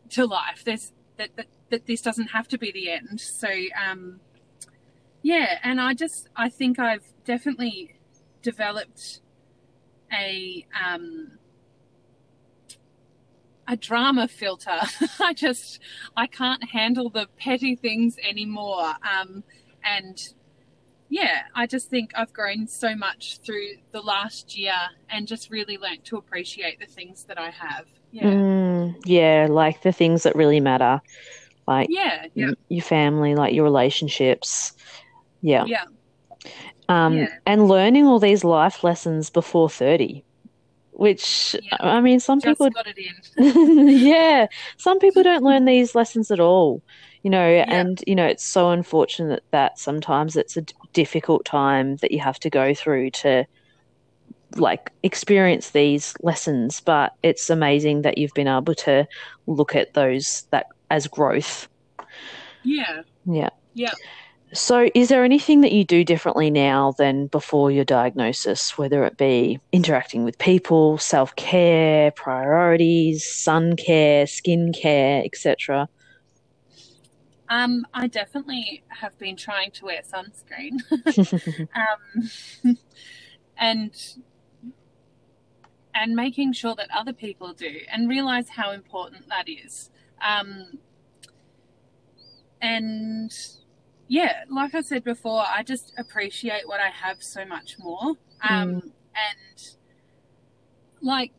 to 0.09 0.25
life. 0.25 0.63
There's 0.65 0.91
that 1.17 1.35
that, 1.37 1.47
that 1.69 1.85
this 1.85 2.01
doesn't 2.01 2.27
have 2.27 2.47
to 2.49 2.57
be 2.57 2.71
the 2.71 2.91
end. 2.91 3.19
So 3.21 3.49
um, 3.49 4.19
yeah, 5.21 5.59
and 5.63 5.79
I 5.79 5.93
just 5.93 6.29
I 6.35 6.49
think 6.49 6.79
I've 6.79 7.05
definitely 7.25 7.95
developed 8.41 9.21
a 10.11 10.65
um, 10.85 11.31
a 13.67 13.77
drama 13.77 14.27
filter. 14.27 14.79
I 15.19 15.33
just 15.33 15.79
I 16.15 16.27
can't 16.27 16.63
handle 16.71 17.09
the 17.09 17.27
petty 17.37 17.75
things 17.75 18.17
anymore. 18.27 18.93
Um, 19.03 19.43
and 19.83 20.33
yeah, 21.09 21.41
I 21.53 21.67
just 21.67 21.89
think 21.89 22.11
I've 22.15 22.33
grown 22.33 22.67
so 22.67 22.95
much 22.95 23.39
through 23.39 23.75
the 23.91 24.01
last 24.01 24.57
year 24.57 24.73
and 25.09 25.27
just 25.27 25.49
really 25.49 25.77
learnt 25.77 26.05
to 26.05 26.17
appreciate 26.17 26.79
the 26.79 26.85
things 26.85 27.25
that 27.25 27.37
I 27.37 27.49
have. 27.49 27.85
Yeah. 28.11 28.23
Mm, 28.23 28.95
yeah, 29.05 29.47
like 29.49 29.81
the 29.81 29.91
things 29.91 30.23
that 30.23 30.35
really 30.35 30.59
matter. 30.59 31.01
Like 31.67 31.87
yeah, 31.89 32.25
yeah. 32.33 32.51
your 32.69 32.81
family, 32.81 33.35
like 33.35 33.53
your 33.53 33.63
relationships. 33.63 34.73
Yeah. 35.41 35.65
Yeah. 35.65 35.85
Um, 36.89 37.17
yeah. 37.17 37.27
and 37.45 37.67
learning 37.67 38.05
all 38.05 38.19
these 38.19 38.43
life 38.43 38.83
lessons 38.83 39.29
before 39.29 39.69
30 39.69 40.23
which 41.01 41.55
yeah. 41.63 41.77
I 41.79 41.99
mean, 41.99 42.19
some 42.19 42.39
Just 42.39 42.59
people 42.59 42.69
got 42.69 42.85
it 42.85 42.95
in. 42.95 43.87
yeah, 44.05 44.45
some 44.77 44.99
people 44.99 45.23
don't 45.23 45.43
learn 45.43 45.65
these 45.65 45.95
lessons 45.95 46.29
at 46.29 46.39
all, 46.39 46.83
you 47.23 47.31
know, 47.31 47.49
yeah. 47.49 47.65
and 47.67 48.03
you 48.05 48.13
know, 48.13 48.27
it's 48.27 48.45
so 48.45 48.69
unfortunate 48.69 49.43
that 49.49 49.79
sometimes 49.79 50.35
it's 50.35 50.57
a 50.57 50.65
difficult 50.93 51.43
time 51.43 51.95
that 51.97 52.11
you 52.11 52.19
have 52.19 52.39
to 52.41 52.51
go 52.51 52.75
through 52.75 53.09
to 53.11 53.47
like 54.57 54.91
experience 55.01 55.71
these 55.71 56.13
lessons, 56.21 56.81
but 56.81 57.15
it's 57.23 57.49
amazing 57.49 58.03
that 58.03 58.19
you've 58.19 58.35
been 58.35 58.47
able 58.47 58.75
to 58.75 59.07
look 59.47 59.75
at 59.75 59.95
those 59.95 60.45
that 60.51 60.67
as 60.91 61.07
growth. 61.07 61.67
Yeah. 62.61 63.01
Yeah. 63.25 63.49
Yeah. 63.73 63.93
So, 64.53 64.89
is 64.93 65.07
there 65.07 65.23
anything 65.23 65.61
that 65.61 65.71
you 65.71 65.85
do 65.85 66.03
differently 66.03 66.51
now 66.51 66.91
than 66.97 67.27
before 67.27 67.71
your 67.71 67.85
diagnosis, 67.85 68.77
whether 68.77 69.05
it 69.05 69.15
be 69.15 69.61
interacting 69.71 70.25
with 70.25 70.37
people, 70.37 70.97
self 70.97 71.33
care, 71.37 72.11
priorities, 72.11 73.25
sun 73.25 73.77
care, 73.77 74.27
skin 74.27 74.73
care, 74.73 75.23
etc.? 75.23 75.87
Um, 77.47 77.85
I 77.93 78.07
definitely 78.07 78.83
have 78.89 79.17
been 79.19 79.37
trying 79.37 79.71
to 79.71 79.85
wear 79.85 80.01
sunscreen, 80.01 80.79
um, 81.75 82.77
and 83.57 83.93
and 85.95 86.15
making 86.15 86.53
sure 86.53 86.75
that 86.75 86.89
other 86.93 87.13
people 87.13 87.53
do, 87.53 87.79
and 87.89 88.09
realize 88.09 88.49
how 88.49 88.71
important 88.71 89.29
that 89.29 89.47
is. 89.47 89.89
Um, 90.21 90.77
and 92.61 93.31
yeah, 94.11 94.43
like 94.49 94.75
I 94.75 94.81
said 94.81 95.05
before, 95.05 95.41
I 95.47 95.63
just 95.63 95.93
appreciate 95.97 96.67
what 96.67 96.81
I 96.81 96.89
have 96.89 97.23
so 97.23 97.45
much 97.45 97.79
more. 97.79 98.17
Um, 98.47 98.73
mm. 98.73 98.81
And 98.83 99.69
like 101.01 101.31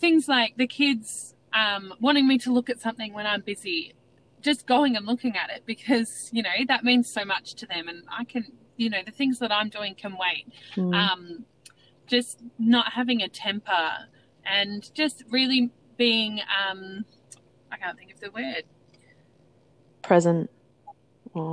things 0.00 0.28
like 0.28 0.58
the 0.58 0.66
kids 0.66 1.34
um, 1.54 1.94
wanting 2.00 2.28
me 2.28 2.36
to 2.40 2.52
look 2.52 2.68
at 2.68 2.78
something 2.78 3.14
when 3.14 3.26
I'm 3.26 3.40
busy, 3.40 3.94
just 4.42 4.66
going 4.66 4.96
and 4.96 5.06
looking 5.06 5.34
at 5.34 5.48
it 5.48 5.62
because, 5.64 6.28
you 6.30 6.42
know, 6.42 6.50
that 6.68 6.84
means 6.84 7.10
so 7.10 7.24
much 7.24 7.54
to 7.54 7.66
them. 7.66 7.88
And 7.88 8.02
I 8.14 8.24
can, 8.24 8.52
you 8.76 8.90
know, 8.90 9.00
the 9.02 9.10
things 9.10 9.38
that 9.38 9.50
I'm 9.50 9.70
doing 9.70 9.94
can 9.94 10.18
wait. 10.20 10.52
Mm. 10.76 10.94
Um, 10.94 11.44
just 12.06 12.42
not 12.58 12.92
having 12.92 13.22
a 13.22 13.28
temper 13.30 13.88
and 14.44 14.92
just 14.92 15.24
really 15.30 15.70
being, 15.96 16.42
um, 16.68 17.06
I 17.72 17.78
can't 17.78 17.96
think 17.96 18.12
of 18.12 18.20
the 18.20 18.30
word. 18.30 18.64
Present 20.02 20.50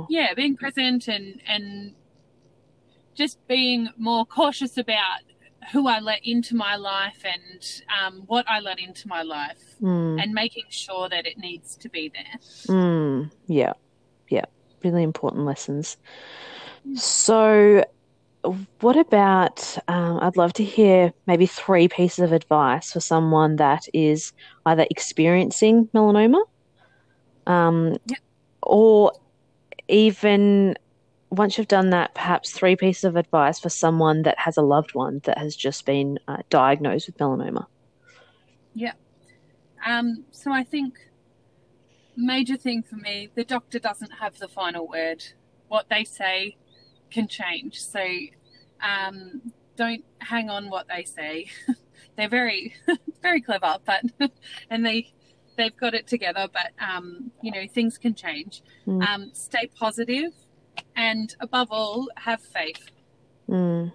yeah, 0.08 0.34
being 0.34 0.56
present 0.56 1.08
and 1.08 1.40
and 1.46 1.94
just 3.14 3.46
being 3.46 3.88
more 3.96 4.24
cautious 4.24 4.78
about 4.78 5.20
who 5.70 5.86
I 5.86 6.00
let 6.00 6.24
into 6.24 6.56
my 6.56 6.76
life 6.76 7.24
and 7.24 7.82
um, 8.00 8.22
what 8.26 8.44
I 8.48 8.60
let 8.60 8.78
into 8.78 9.06
my 9.06 9.22
life, 9.22 9.62
mm. 9.80 10.20
and 10.20 10.32
making 10.32 10.64
sure 10.70 11.08
that 11.08 11.26
it 11.26 11.38
needs 11.38 11.76
to 11.76 11.88
be 11.88 12.10
there. 12.12 12.74
Mm. 12.74 13.30
Yeah, 13.46 13.74
yeah, 14.28 14.44
really 14.82 15.02
important 15.02 15.44
lessons. 15.44 15.96
So, 16.94 17.84
what 18.80 18.96
about? 18.96 19.78
Um, 19.86 20.18
I'd 20.20 20.36
love 20.36 20.52
to 20.54 20.64
hear 20.64 21.12
maybe 21.26 21.46
three 21.46 21.88
pieces 21.88 22.20
of 22.20 22.32
advice 22.32 22.92
for 22.92 23.00
someone 23.00 23.56
that 23.56 23.82
is 23.94 24.32
either 24.66 24.86
experiencing 24.90 25.88
melanoma, 25.94 26.42
um, 27.46 27.96
yep. 28.06 28.18
or 28.62 29.12
even 29.92 30.74
once 31.30 31.56
you've 31.56 31.68
done 31.68 31.90
that, 31.90 32.14
perhaps 32.14 32.50
three 32.50 32.76
pieces 32.76 33.04
of 33.04 33.16
advice 33.16 33.60
for 33.60 33.68
someone 33.68 34.22
that 34.22 34.38
has 34.38 34.56
a 34.56 34.62
loved 34.62 34.94
one 34.94 35.20
that 35.24 35.38
has 35.38 35.54
just 35.54 35.86
been 35.86 36.18
uh, 36.26 36.38
diagnosed 36.50 37.06
with 37.06 37.16
melanoma. 37.18 37.66
Yeah. 38.74 38.92
Um, 39.86 40.24
so 40.30 40.52
I 40.52 40.64
think 40.64 40.94
major 42.16 42.56
thing 42.56 42.82
for 42.82 42.96
me, 42.96 43.30
the 43.34 43.44
doctor 43.44 43.78
doesn't 43.78 44.12
have 44.20 44.38
the 44.38 44.48
final 44.48 44.88
word. 44.88 45.24
What 45.68 45.88
they 45.88 46.04
say 46.04 46.56
can 47.10 47.28
change. 47.28 47.82
So 47.82 48.04
um, 48.82 49.52
don't 49.76 50.04
hang 50.18 50.50
on 50.50 50.70
what 50.70 50.86
they 50.88 51.04
say. 51.04 51.50
They're 52.16 52.28
very, 52.28 52.74
very 53.22 53.40
clever, 53.40 53.76
but 53.84 54.04
and 54.70 54.84
they 54.84 55.12
they've 55.62 55.76
got 55.76 55.94
it 55.94 56.06
together, 56.06 56.48
but 56.52 56.72
um, 56.84 57.30
you 57.40 57.52
know 57.52 57.66
things 57.72 57.98
can 57.98 58.14
change. 58.14 58.62
Mm. 58.86 59.06
Um, 59.06 59.30
stay 59.32 59.68
positive, 59.78 60.32
and 60.96 61.34
above 61.40 61.68
all, 61.70 62.08
have 62.16 62.40
faith. 62.40 62.88
Mm. 63.48 63.92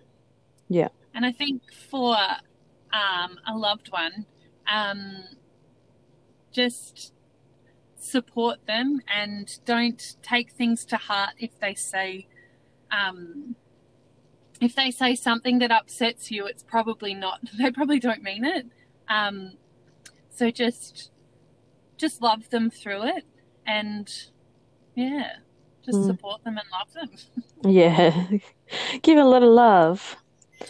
Yeah. 0.69 0.89
And 1.13 1.25
I 1.25 1.31
think 1.31 1.61
for 1.89 2.15
um, 2.15 3.39
a 3.47 3.55
loved 3.55 3.91
one, 3.91 4.25
um, 4.71 5.23
just 6.51 7.13
support 7.99 8.65
them 8.67 9.01
and 9.13 9.59
don't 9.65 10.15
take 10.21 10.51
things 10.51 10.85
to 10.85 10.95
heart 10.95 11.31
if 11.39 11.59
they 11.59 11.73
say 11.73 12.27
um, 12.91 13.55
if 14.61 14.75
they 14.75 14.89
say 14.91 15.13
something 15.13 15.59
that 15.59 15.71
upsets 15.71 16.31
you 16.31 16.45
it's 16.45 16.63
probably 16.63 17.13
not 17.13 17.41
they 17.57 17.69
probably 17.71 17.99
don't 17.99 18.23
mean 18.23 18.45
it 18.45 18.65
um, 19.09 19.53
so 20.29 20.49
just 20.49 21.11
just 21.97 22.21
love 22.21 22.49
them 22.49 22.69
through 22.69 23.03
it 23.03 23.25
and 23.65 24.11
yeah, 24.95 25.33
just 25.85 25.99
mm. 25.99 26.05
support 26.07 26.43
them 26.43 26.57
and 26.57 26.67
love 26.71 26.93
them. 26.93 27.17
Yeah. 27.63 28.27
Give 29.01 29.17
a 29.17 29.23
lot 29.23 29.41
of 29.41 29.49
love. 29.49 30.15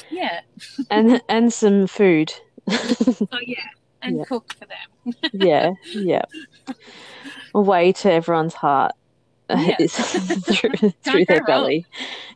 Yeah. 0.09 0.39
and 0.89 1.21
and 1.27 1.51
some 1.51 1.85
food. 1.85 2.33
oh 2.69 3.27
yeah. 3.41 3.57
And 4.01 4.19
yeah. 4.19 4.23
cook 4.23 4.53
for 4.53 4.65
them. 4.65 5.13
yeah, 5.33 5.71
yeah. 5.93 6.23
A 7.53 7.59
way 7.59 7.91
to 7.91 8.11
everyone's 8.11 8.53
heart 8.53 8.93
yeah. 9.49 9.75
through, 9.87 10.91
through 11.03 11.25
their 11.25 11.43
belly. 11.43 11.85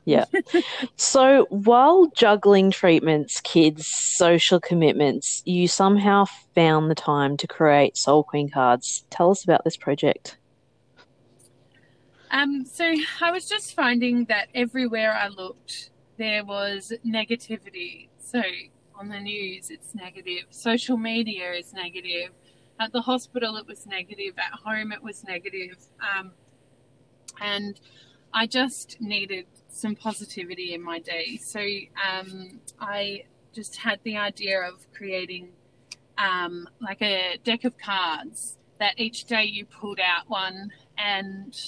Yeah. 0.05 0.25
so 0.95 1.45
while 1.49 2.07
juggling 2.15 2.71
treatments, 2.71 3.41
kids, 3.41 3.87
social 3.87 4.59
commitments, 4.59 5.41
you 5.45 5.67
somehow 5.67 6.25
found 6.55 6.89
the 6.89 6.95
time 6.95 7.37
to 7.37 7.47
create 7.47 7.97
Soul 7.97 8.23
Queen 8.23 8.49
cards. 8.49 9.05
Tell 9.09 9.31
us 9.31 9.43
about 9.43 9.63
this 9.63 9.77
project. 9.77 10.37
Um, 12.31 12.65
so 12.65 12.93
I 13.21 13.31
was 13.31 13.47
just 13.47 13.75
finding 13.75 14.25
that 14.25 14.47
everywhere 14.55 15.13
I 15.13 15.27
looked, 15.27 15.91
there 16.17 16.45
was 16.45 16.93
negativity. 17.05 18.07
So 18.19 18.41
on 18.95 19.09
the 19.09 19.19
news, 19.19 19.69
it's 19.69 19.93
negative. 19.93 20.45
Social 20.49 20.95
media 20.95 21.51
is 21.51 21.73
negative. 21.73 22.29
At 22.79 22.93
the 22.93 23.01
hospital, 23.01 23.57
it 23.57 23.67
was 23.67 23.85
negative. 23.85 24.33
At 24.37 24.59
home, 24.59 24.91
it 24.91 25.03
was 25.03 25.23
negative. 25.25 25.77
Um, 25.99 26.31
and 27.39 27.79
I 28.33 28.47
just 28.47 28.99
needed 28.99 29.45
some 29.67 29.95
positivity 29.95 30.73
in 30.73 30.81
my 30.81 30.99
day. 30.99 31.37
So 31.37 31.59
um, 31.59 32.59
I 32.79 33.23
just 33.53 33.77
had 33.77 33.99
the 34.03 34.17
idea 34.17 34.61
of 34.61 34.85
creating 34.93 35.49
um, 36.17 36.67
like 36.79 37.01
a 37.01 37.37
deck 37.43 37.63
of 37.63 37.77
cards 37.77 38.57
that 38.79 38.99
each 38.99 39.25
day 39.25 39.43
you 39.43 39.65
pulled 39.65 39.99
out 39.99 40.29
one 40.29 40.71
and 40.97 41.59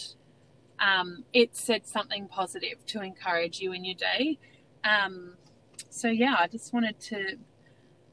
um, 0.79 1.23
it 1.33 1.55
said 1.55 1.85
something 1.85 2.27
positive 2.27 2.85
to 2.87 3.01
encourage 3.01 3.59
you 3.59 3.73
in 3.73 3.85
your 3.85 3.95
day. 3.95 4.37
Um, 4.83 5.35
so 5.89 6.07
yeah, 6.07 6.35
I 6.39 6.47
just 6.47 6.73
wanted 6.73 6.99
to 7.01 7.37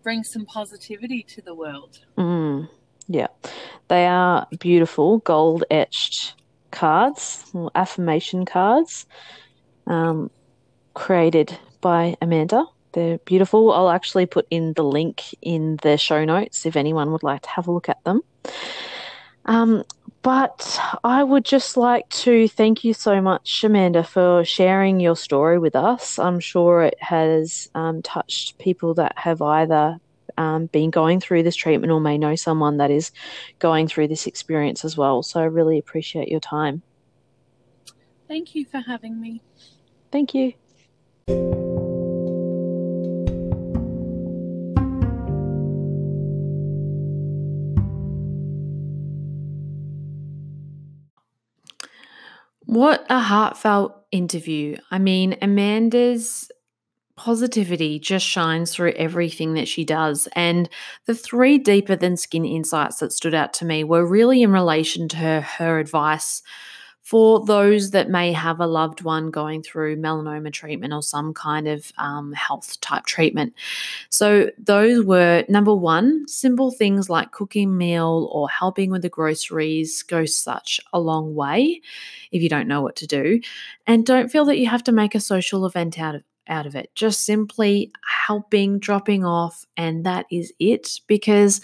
bring 0.02 0.22
some 0.22 0.46
positivity 0.46 1.22
to 1.24 1.42
the 1.42 1.54
world. 1.54 2.00
Mm, 2.16 2.68
yeah, 3.08 3.28
they 3.88 4.06
are 4.06 4.46
beautiful 4.58 5.18
gold 5.18 5.64
etched 5.70 6.34
cards, 6.70 7.44
or 7.52 7.70
affirmation 7.74 8.44
cards, 8.44 9.06
um, 9.87 10.30
created 10.94 11.59
by 11.80 12.16
Amanda. 12.20 12.64
They're 12.92 13.18
beautiful. 13.18 13.72
I'll 13.72 13.90
actually 13.90 14.26
put 14.26 14.46
in 14.50 14.72
the 14.74 14.83
link 14.83 15.22
in 15.42 15.78
the 15.83 15.96
show 15.96 16.24
notes 16.24 16.66
if 16.66 16.76
anyone 16.76 17.12
would 17.12 17.22
like 17.22 17.42
to 17.42 17.50
have 17.50 17.68
a 17.68 17.72
look 17.72 17.88
at 17.88 18.02
them. 18.04 18.22
Um, 19.44 19.85
but 20.22 20.78
I 21.02 21.22
would 21.24 21.44
just 21.44 21.76
like 21.76 22.09
to 22.11 22.46
thank 22.46 22.85
you 22.85 22.92
so 22.92 23.22
much, 23.22 23.64
Amanda, 23.64 24.04
for 24.04 24.44
sharing 24.44 25.00
your 25.00 25.16
story 25.16 25.59
with 25.59 25.74
us. 25.74 26.18
I'm 26.18 26.40
sure 26.40 26.83
it 26.83 27.00
has 27.00 27.70
um, 27.74 28.02
touched 28.02 28.59
people 28.59 28.94
that 28.94 29.14
have 29.16 29.40
either 29.40 29.98
um, 30.38 30.66
been 30.66 30.90
going 30.90 31.20
through 31.20 31.42
this 31.42 31.56
treatment 31.56 31.92
or 31.92 32.00
may 32.00 32.18
know 32.18 32.36
someone 32.36 32.76
that 32.78 32.90
is 32.90 33.12
going 33.58 33.88
through 33.88 34.08
this 34.08 34.26
experience 34.26 34.84
as 34.84 34.96
well. 34.96 35.22
So 35.22 35.40
I 35.40 35.44
really 35.44 35.78
appreciate 35.78 36.28
your 36.28 36.40
time. 36.40 36.82
Thank 38.28 38.54
you 38.54 38.64
for 38.64 38.78
having 38.78 39.20
me. 39.20 39.42
Thank 40.12 40.34
you. 40.34 40.54
What 52.66 53.04
a 53.10 53.18
heartfelt 53.18 53.96
interview. 54.12 54.76
I 54.92 55.00
mean, 55.00 55.36
Amanda's 55.42 56.52
positivity 57.20 57.98
just 57.98 58.24
shines 58.24 58.74
through 58.74 58.92
everything 58.92 59.52
that 59.52 59.68
she 59.68 59.85
does. 59.85 60.26
And 60.33 60.70
the 61.04 61.14
three 61.14 61.59
deeper 61.59 61.94
than 61.94 62.16
skin 62.16 62.46
insights 62.46 62.96
that 63.00 63.12
stood 63.12 63.35
out 63.35 63.52
to 63.54 63.66
me 63.66 63.85
were 63.85 64.06
really 64.06 64.40
in 64.42 64.52
relation 64.52 65.06
to 65.09 65.16
her, 65.18 65.40
her 65.42 65.78
advice 65.78 66.42
for 67.02 67.44
those 67.44 67.90
that 67.90 68.09
may 68.09 68.33
have 68.33 68.59
a 68.59 68.66
loved 68.66 69.02
one 69.02 69.30
going 69.30 69.62
through 69.62 69.96
melanoma 69.96 70.50
treatment 70.50 70.94
or 70.94 71.02
some 71.02 71.35
kind 71.35 71.68
of 71.68 71.92
um, 71.98 72.33
health 72.33 72.80
type 72.80 73.04
treatment. 73.04 73.52
So, 74.09 74.50
those 74.56 75.04
were 75.04 75.44
number 75.48 75.74
one, 75.74 76.26
simple 76.26 76.70
things 76.70 77.11
like 77.11 77.33
cooking 77.33 77.76
meal 77.76 78.30
or 78.33 78.48
helping 78.48 78.90
with 78.90 79.02
the 79.02 79.09
groceries 79.11 80.02
go 80.04 80.24
such 80.24 80.80
a 80.94 81.00
long 81.00 81.35
way 81.35 81.83
if 82.33 82.42
you 82.42 82.48
don't 82.48 82.68
know 82.68 82.80
what 82.80 82.96
to 82.96 83.06
do. 83.06 83.40
And 83.87 84.06
don't 84.06 84.30
feel 84.30 84.46
that 84.46 84.59
you 84.59 84.68
have 84.68 84.85
to 84.85 84.92
make 84.92 85.14
a 85.14 85.20
social 85.20 85.66
event 85.66 85.98
out 85.98 86.14
of 86.14 86.22
out 86.50 86.66
of 86.66 86.74
it. 86.74 86.90
Just 86.94 87.24
simply 87.24 87.92
helping, 88.26 88.78
dropping 88.78 89.24
off, 89.24 89.64
and 89.76 90.04
that 90.04 90.26
is 90.30 90.52
it. 90.58 91.00
Because 91.06 91.60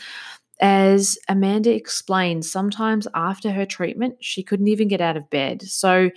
as 0.61 1.19
Amanda 1.29 1.75
explained, 1.75 2.47
sometimes 2.47 3.07
after 3.15 3.51
her 3.53 3.67
treatment, 3.67 4.17
she 4.21 4.43
couldn't 4.43 4.69
even 4.69 4.89
get 4.89 5.03
out 5.03 5.17
of 5.17 5.29
bed. 5.29 5.61
So, 5.63 6.11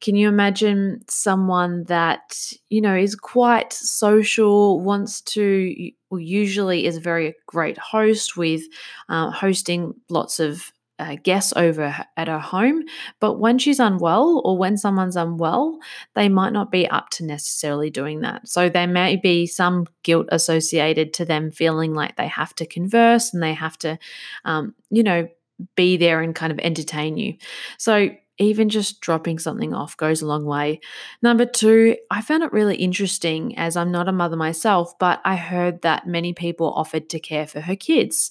can 0.00 0.16
you 0.16 0.28
imagine 0.28 1.02
someone 1.08 1.84
that, 1.84 2.52
you 2.68 2.80
know, 2.80 2.96
is 2.96 3.14
quite 3.14 3.72
social, 3.72 4.80
wants 4.80 5.20
to, 5.22 5.90
well, 6.10 6.20
usually 6.20 6.86
is 6.86 6.96
a 6.96 7.00
very 7.00 7.34
great 7.46 7.78
host 7.78 8.36
with 8.36 8.62
uh, 9.08 9.30
hosting 9.30 9.94
lots 10.10 10.40
of 10.40 10.72
uh, 10.98 11.16
guests 11.22 11.52
over 11.56 11.94
at 12.16 12.28
her 12.28 12.38
home. 12.38 12.84
But 13.20 13.38
when 13.38 13.58
she's 13.58 13.80
unwell 13.80 14.40
or 14.44 14.56
when 14.56 14.76
someone's 14.76 15.16
unwell, 15.16 15.78
they 16.14 16.28
might 16.28 16.52
not 16.52 16.70
be 16.70 16.88
up 16.88 17.10
to 17.10 17.24
necessarily 17.24 17.90
doing 17.90 18.20
that. 18.22 18.48
So 18.48 18.68
there 18.68 18.86
may 18.86 19.16
be 19.16 19.46
some 19.46 19.86
guilt 20.02 20.26
associated 20.30 21.12
to 21.14 21.24
them 21.24 21.50
feeling 21.50 21.94
like 21.94 22.16
they 22.16 22.28
have 22.28 22.54
to 22.56 22.66
converse 22.66 23.32
and 23.34 23.42
they 23.42 23.54
have 23.54 23.76
to, 23.78 23.98
um, 24.44 24.74
you 24.90 25.02
know, 25.02 25.28
be 25.74 25.96
there 25.96 26.20
and 26.20 26.34
kind 26.34 26.52
of 26.52 26.58
entertain 26.60 27.16
you. 27.16 27.34
So 27.78 28.10
even 28.38 28.68
just 28.68 29.00
dropping 29.00 29.38
something 29.38 29.72
off 29.72 29.96
goes 29.96 30.20
a 30.20 30.26
long 30.26 30.44
way. 30.44 30.80
Number 31.22 31.46
two, 31.46 31.96
I 32.10 32.20
found 32.20 32.42
it 32.42 32.52
really 32.52 32.76
interesting 32.76 33.56
as 33.56 33.76
I'm 33.76 33.90
not 33.90 34.08
a 34.08 34.12
mother 34.12 34.36
myself, 34.36 34.98
but 34.98 35.20
I 35.24 35.36
heard 35.36 35.82
that 35.82 36.06
many 36.06 36.34
people 36.34 36.72
offered 36.72 37.08
to 37.10 37.20
care 37.20 37.46
for 37.46 37.60
her 37.62 37.76
kids. 37.76 38.30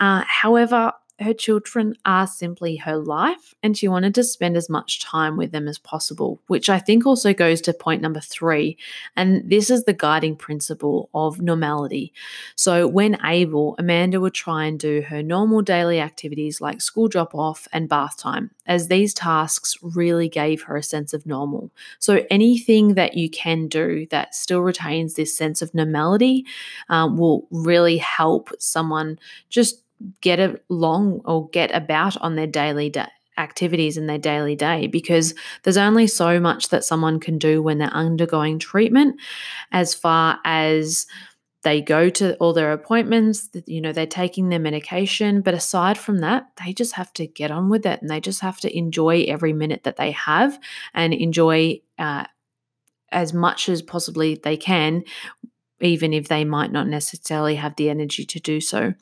Uh, 0.00 0.24
however, 0.26 0.92
her 1.20 1.34
children 1.34 1.94
are 2.04 2.26
simply 2.26 2.76
her 2.76 2.96
life, 2.96 3.54
and 3.62 3.76
she 3.76 3.88
wanted 3.88 4.14
to 4.14 4.22
spend 4.22 4.56
as 4.56 4.68
much 4.68 5.00
time 5.00 5.36
with 5.36 5.50
them 5.50 5.66
as 5.66 5.78
possible, 5.78 6.40
which 6.46 6.70
I 6.70 6.78
think 6.78 7.06
also 7.06 7.34
goes 7.34 7.60
to 7.62 7.72
point 7.72 8.02
number 8.02 8.20
three. 8.20 8.76
And 9.16 9.48
this 9.50 9.68
is 9.68 9.84
the 9.84 9.92
guiding 9.92 10.36
principle 10.36 11.10
of 11.12 11.40
normality. 11.40 12.12
So, 12.54 12.86
when 12.86 13.18
able, 13.24 13.74
Amanda 13.78 14.20
would 14.20 14.34
try 14.34 14.66
and 14.66 14.78
do 14.78 15.02
her 15.02 15.22
normal 15.22 15.62
daily 15.62 16.00
activities 16.00 16.60
like 16.60 16.80
school 16.80 17.08
drop 17.08 17.34
off 17.34 17.66
and 17.72 17.88
bath 17.88 18.16
time, 18.16 18.52
as 18.66 18.86
these 18.86 19.12
tasks 19.12 19.76
really 19.82 20.28
gave 20.28 20.62
her 20.62 20.76
a 20.76 20.82
sense 20.82 21.12
of 21.12 21.26
normal. 21.26 21.72
So, 21.98 22.24
anything 22.30 22.94
that 22.94 23.16
you 23.16 23.28
can 23.28 23.66
do 23.66 24.06
that 24.10 24.36
still 24.36 24.60
retains 24.60 25.14
this 25.14 25.36
sense 25.36 25.62
of 25.62 25.74
normality 25.74 26.46
um, 26.88 27.16
will 27.16 27.48
really 27.50 27.96
help 27.96 28.50
someone 28.60 29.18
just 29.48 29.82
get 30.20 30.62
along 30.70 31.20
or 31.24 31.48
get 31.50 31.74
about 31.74 32.16
on 32.18 32.36
their 32.36 32.46
daily 32.46 32.92
activities 33.36 33.96
in 33.96 34.06
their 34.06 34.18
daily 34.18 34.56
day 34.56 34.86
because 34.86 35.34
there's 35.62 35.76
only 35.76 36.06
so 36.06 36.40
much 36.40 36.68
that 36.68 36.84
someone 36.84 37.20
can 37.20 37.38
do 37.38 37.62
when 37.62 37.78
they're 37.78 37.88
undergoing 37.88 38.58
treatment 38.58 39.20
as 39.70 39.94
far 39.94 40.38
as 40.44 41.06
they 41.62 41.80
go 41.80 42.08
to 42.08 42.36
all 42.36 42.52
their 42.52 42.72
appointments 42.72 43.48
you 43.66 43.80
know 43.80 43.92
they're 43.92 44.06
taking 44.06 44.48
their 44.48 44.58
medication. 44.58 45.40
But 45.40 45.54
aside 45.54 45.98
from 45.98 46.18
that 46.18 46.46
they 46.64 46.72
just 46.72 46.94
have 46.94 47.12
to 47.14 47.26
get 47.26 47.50
on 47.50 47.68
with 47.68 47.86
it 47.86 48.00
and 48.00 48.10
they 48.10 48.20
just 48.20 48.40
have 48.40 48.58
to 48.60 48.76
enjoy 48.76 49.24
every 49.28 49.52
minute 49.52 49.84
that 49.84 49.96
they 49.96 50.12
have 50.12 50.58
and 50.94 51.14
enjoy 51.14 51.80
uh, 51.98 52.24
as 53.10 53.32
much 53.32 53.68
as 53.68 53.82
possibly 53.82 54.40
they 54.42 54.56
can 54.56 55.04
even 55.80 56.12
if 56.12 56.28
they 56.28 56.44
might 56.44 56.72
not 56.72 56.86
necessarily 56.86 57.54
have 57.56 57.76
the 57.76 57.90
energy 57.90 58.24
to 58.24 58.40
do 58.40 58.60
so. 58.60 58.94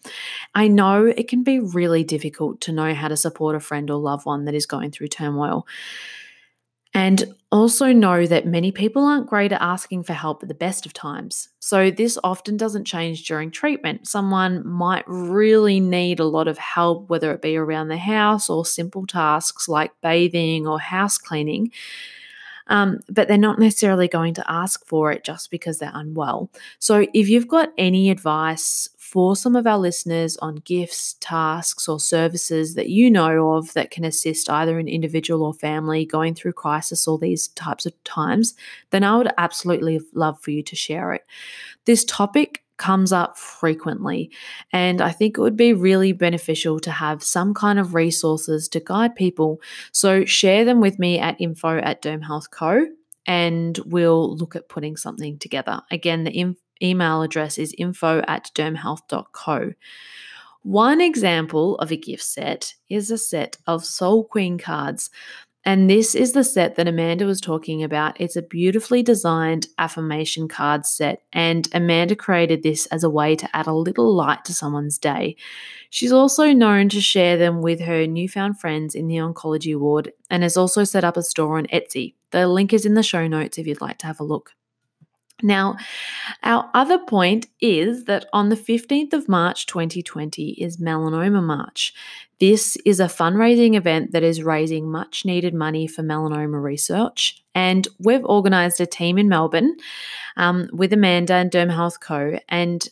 I 0.55 0.69
know 0.69 1.07
it 1.07 1.29
can 1.29 1.43
be 1.43 1.61
really 1.61 2.05
difficult 2.05 2.61
to 2.63 2.73
know 2.73 2.95
how 2.95 3.09
to 3.09 3.17
support 3.17 3.57
a 3.57 3.61
friend 3.61 3.91
or 3.91 3.99
loved 3.99 4.27
one 4.27 4.45
that 4.45 4.55
is 4.55 4.67
going 4.67 4.91
through 4.91 5.09
turmoil. 5.09 5.67
And 6.95 7.35
also 7.53 7.93
know 7.93 8.27
that 8.27 8.47
many 8.47 8.73
people 8.73 9.05
aren't 9.05 9.29
great 9.29 9.53
at 9.53 9.61
asking 9.61 10.05
for 10.05 10.15
help 10.15 10.43
at 10.43 10.49
the 10.49 10.55
best 10.55 10.87
of 10.87 10.95
times. 10.95 11.51
So, 11.59 11.91
this 11.91 12.19
often 12.25 12.57
doesn't 12.57 12.87
change 12.87 13.27
during 13.27 13.51
treatment. 13.51 14.09
Someone 14.09 14.67
might 14.67 15.05
really 15.07 15.79
need 15.79 16.21
a 16.21 16.25
lot 16.25 16.49
of 16.49 16.57
help, 16.57 17.11
whether 17.11 17.33
it 17.33 17.43
be 17.43 17.55
around 17.55 17.89
the 17.89 17.99
house 17.99 18.49
or 18.49 18.65
simple 18.65 19.07
tasks 19.07 19.69
like 19.69 19.93
bathing 20.01 20.67
or 20.67 20.81
house 20.81 21.19
cleaning 21.19 21.71
um, 22.69 23.01
but 23.09 23.29
they're 23.29 23.39
not 23.39 23.59
necessarily 23.59 24.09
going 24.09 24.35
to 24.35 24.51
ask 24.51 24.85
for 24.87 25.13
it 25.13 25.25
just 25.25 25.51
because 25.51 25.79
they're 25.79 25.91
unwell. 25.95 26.51
So, 26.79 27.07
if 27.15 27.29
you've 27.29 27.49
got 27.49 27.73
any 27.79 28.11
advice 28.11 28.89
for 28.97 29.37
some 29.37 29.55
of 29.55 29.67
our 29.67 29.79
listeners 29.79 30.37
on 30.39 30.57
gifts, 30.57 31.15
tasks, 31.21 31.89
or 31.89 32.01
services 32.01 32.75
that 32.75 32.89
you 32.89 33.09
know 33.11 33.53
of 33.53 33.73
that 33.75 33.93
can 33.93 34.05
assist 34.05 34.51
either 34.51 34.79
an 34.81 34.89
individual 34.89 35.45
or 35.45 35.55
family 35.55 36.05
going 36.05 36.35
through 36.35 36.53
crisis 36.53 37.07
or 37.07 37.17
these 37.17 37.49
types 37.49 37.87
of 37.87 37.93
times, 38.03 38.55
then 38.91 39.05
I 39.05 39.17
would 39.17 39.33
absolutely 39.39 40.01
love 40.13 40.41
for 40.43 40.51
you 40.51 40.63
to 40.65 40.75
share 40.75 41.13
it. 41.13 41.25
This 41.85 42.05
topic 42.05 42.65
comes 42.77 43.13
up 43.13 43.39
frequently. 43.39 44.31
And 44.73 45.01
I 45.01 45.11
think 45.11 45.37
it 45.37 45.41
would 45.41 45.57
be 45.57 45.73
really 45.73 46.13
beneficial 46.13 46.79
to 46.81 46.91
have 46.91 47.23
some 47.23 47.55
kind 47.55 47.79
of 47.79 47.95
resources 47.95 48.69
to 48.69 48.81
guide 48.81 49.15
people. 49.15 49.61
So 49.93 50.25
share 50.25 50.65
them 50.65 50.81
with 50.81 50.99
me 50.99 51.19
at 51.19 51.41
info 51.41 51.79
at 51.79 52.03
Derm 52.03 52.25
Health 52.25 52.51
Co. 52.51 52.87
And 53.27 53.79
we'll 53.87 54.37
look 54.37 54.55
at 54.55 54.69
putting 54.69 54.97
something 54.97 55.39
together. 55.39 55.81
Again, 55.91 56.25
the 56.25 56.55
email 56.83 57.23
address 57.23 57.59
is 57.59 57.75
info 57.77 58.23
at 58.29 58.51
dermhealth.co. 58.55 59.73
One 60.63 61.01
example 61.01 61.77
of 61.77 61.93
a 61.93 61.97
gift 61.97 62.25
set 62.25 62.75
is 62.89 63.11
a 63.11 63.19
set 63.19 63.57
of 63.69 63.85
Soul 63.85 64.25
Queen 64.25 64.59
cards 64.59 65.11
And 65.67 65.91
this 65.91 66.15
is 66.15 66.33
the 66.33 66.45
set 66.45 66.77
that 66.77 66.87
Amanda 66.87 67.27
was 67.27 67.41
talking 67.41 67.83
about. 67.83 68.21
It's 68.21 68.37
a 68.37 68.43
beautifully 68.43 69.03
designed 69.03 69.67
affirmation 69.79 70.47
card 70.47 70.87
set, 70.87 71.23
and 71.33 71.69
Amanda 71.75 72.15
created 72.15 72.63
this 72.63 72.87
as 72.87 73.03
a 73.03 73.11
way 73.11 73.35
to 73.35 73.49
add 73.53 73.67
a 73.67 73.73
little 73.73 74.15
light 74.15 74.45
to 74.45 74.55
someone's 74.55 74.97
day. 74.97 75.35
She's 75.91 76.13
also 76.13 76.53
known 76.53 76.89
to 76.91 77.01
share 77.01 77.37
them 77.37 77.63
with 77.63 77.81
her 77.81 78.07
newfound 78.07 78.61
friends 78.61 78.95
in 78.95 79.09
the 79.09 79.17
oncology 79.17 79.77
ward 79.77 80.13
and 80.31 80.45
has 80.45 80.57
also 80.57 80.85
set 80.85 81.03
up 81.03 81.17
a 81.17 81.23
store 81.25 81.59
on 81.59 81.67
Etsy. 81.67 82.15
The 82.31 82.47
link 82.47 82.73
is 82.73 82.87
in 82.87 82.95
the 82.95 83.03
show 83.03 83.27
notes 83.27 83.59
if 83.59 83.67
you'd 83.67 83.81
like 83.81 83.99
to 83.99 84.07
have 84.07 84.21
a 84.21 84.25
look. 84.25 84.53
Now, 85.43 85.77
our 86.43 86.71
other 86.73 86.99
point 86.99 87.47
is 87.61 88.05
that 88.05 88.27
on 88.33 88.49
the 88.49 88.57
15th 88.57 89.13
of 89.13 89.29
March 89.29 89.67
2020 89.67 90.53
is 90.53 90.79
Melanoma 90.79 91.43
March. 91.43 91.93
This 92.41 92.77
is 92.87 93.01
a 93.01 93.05
fundraising 93.05 93.77
event 93.77 94.13
that 94.13 94.23
is 94.23 94.43
raising 94.43 94.91
much 94.91 95.25
needed 95.25 95.55
money 95.55 95.87
for 95.87 96.03
melanoma 96.03 96.63
research. 96.63 97.43
And 97.55 97.87
we've 97.99 98.25
organised 98.25 98.81
a 98.81 98.87
team 98.87 99.19
in 99.19 99.29
Melbourne 99.29 99.77
um, 100.37 100.69
with 100.73 100.93
Amanda 100.93 101.35
and 101.35 101.51
Derm 101.51 101.71
Health 101.71 102.01
Co. 102.01 102.39
And 102.49 102.87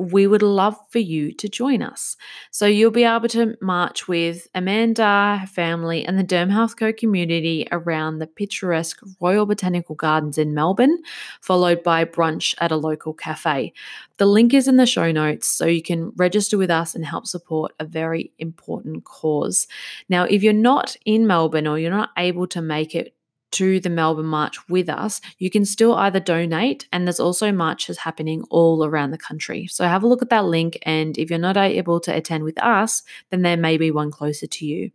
we 0.00 0.26
would 0.26 0.42
love 0.42 0.76
for 0.88 0.98
you 0.98 1.32
to 1.32 1.48
join 1.48 1.82
us. 1.82 2.16
So 2.50 2.66
you'll 2.66 2.90
be 2.90 3.04
able 3.04 3.28
to 3.28 3.56
march 3.60 4.08
with 4.08 4.48
Amanda, 4.54 5.38
her 5.40 5.46
family, 5.46 6.04
and 6.04 6.18
the 6.18 6.46
Health 6.50 6.76
Co 6.76 6.92
community 6.92 7.66
around 7.70 8.18
the 8.18 8.26
picturesque 8.26 9.00
Royal 9.20 9.44
Botanical 9.44 9.94
Gardens 9.94 10.38
in 10.38 10.54
Melbourne, 10.54 10.98
followed 11.42 11.82
by 11.82 12.04
brunch 12.04 12.54
at 12.60 12.72
a 12.72 12.76
local 12.76 13.12
cafe. 13.12 13.74
The 14.16 14.26
link 14.26 14.54
is 14.54 14.68
in 14.68 14.76
the 14.76 14.86
show 14.86 15.12
notes 15.12 15.46
so 15.46 15.66
you 15.66 15.82
can 15.82 16.12
register 16.16 16.56
with 16.56 16.70
us 16.70 16.94
and 16.94 17.04
help 17.04 17.26
support 17.26 17.72
a 17.78 17.84
very 17.84 18.32
important 18.38 19.04
cause. 19.04 19.66
Now, 20.08 20.24
if 20.24 20.42
you're 20.42 20.52
not 20.52 20.96
in 21.04 21.26
Melbourne 21.26 21.66
or 21.66 21.78
you're 21.78 21.90
not 21.90 22.10
able 22.16 22.46
to 22.48 22.62
make 22.62 22.94
it 22.94 23.14
to 23.52 23.80
the 23.80 23.90
Melbourne 23.90 24.26
March 24.26 24.56
with 24.68 24.88
us, 24.88 25.20
you 25.38 25.50
can 25.50 25.64
still 25.64 25.94
either 25.94 26.20
donate, 26.20 26.86
and 26.92 27.06
there's 27.06 27.20
also 27.20 27.52
marches 27.52 27.98
happening 27.98 28.44
all 28.50 28.84
around 28.84 29.10
the 29.10 29.18
country. 29.18 29.66
So 29.66 29.86
have 29.86 30.02
a 30.02 30.06
look 30.06 30.22
at 30.22 30.30
that 30.30 30.44
link, 30.44 30.78
and 30.82 31.16
if 31.18 31.30
you're 31.30 31.38
not 31.38 31.56
able 31.56 32.00
to 32.00 32.14
attend 32.14 32.44
with 32.44 32.62
us, 32.62 33.02
then 33.30 33.42
there 33.42 33.56
may 33.56 33.76
be 33.76 33.90
one 33.90 34.10
closer 34.10 34.46
to 34.46 34.66
you. 34.66 34.90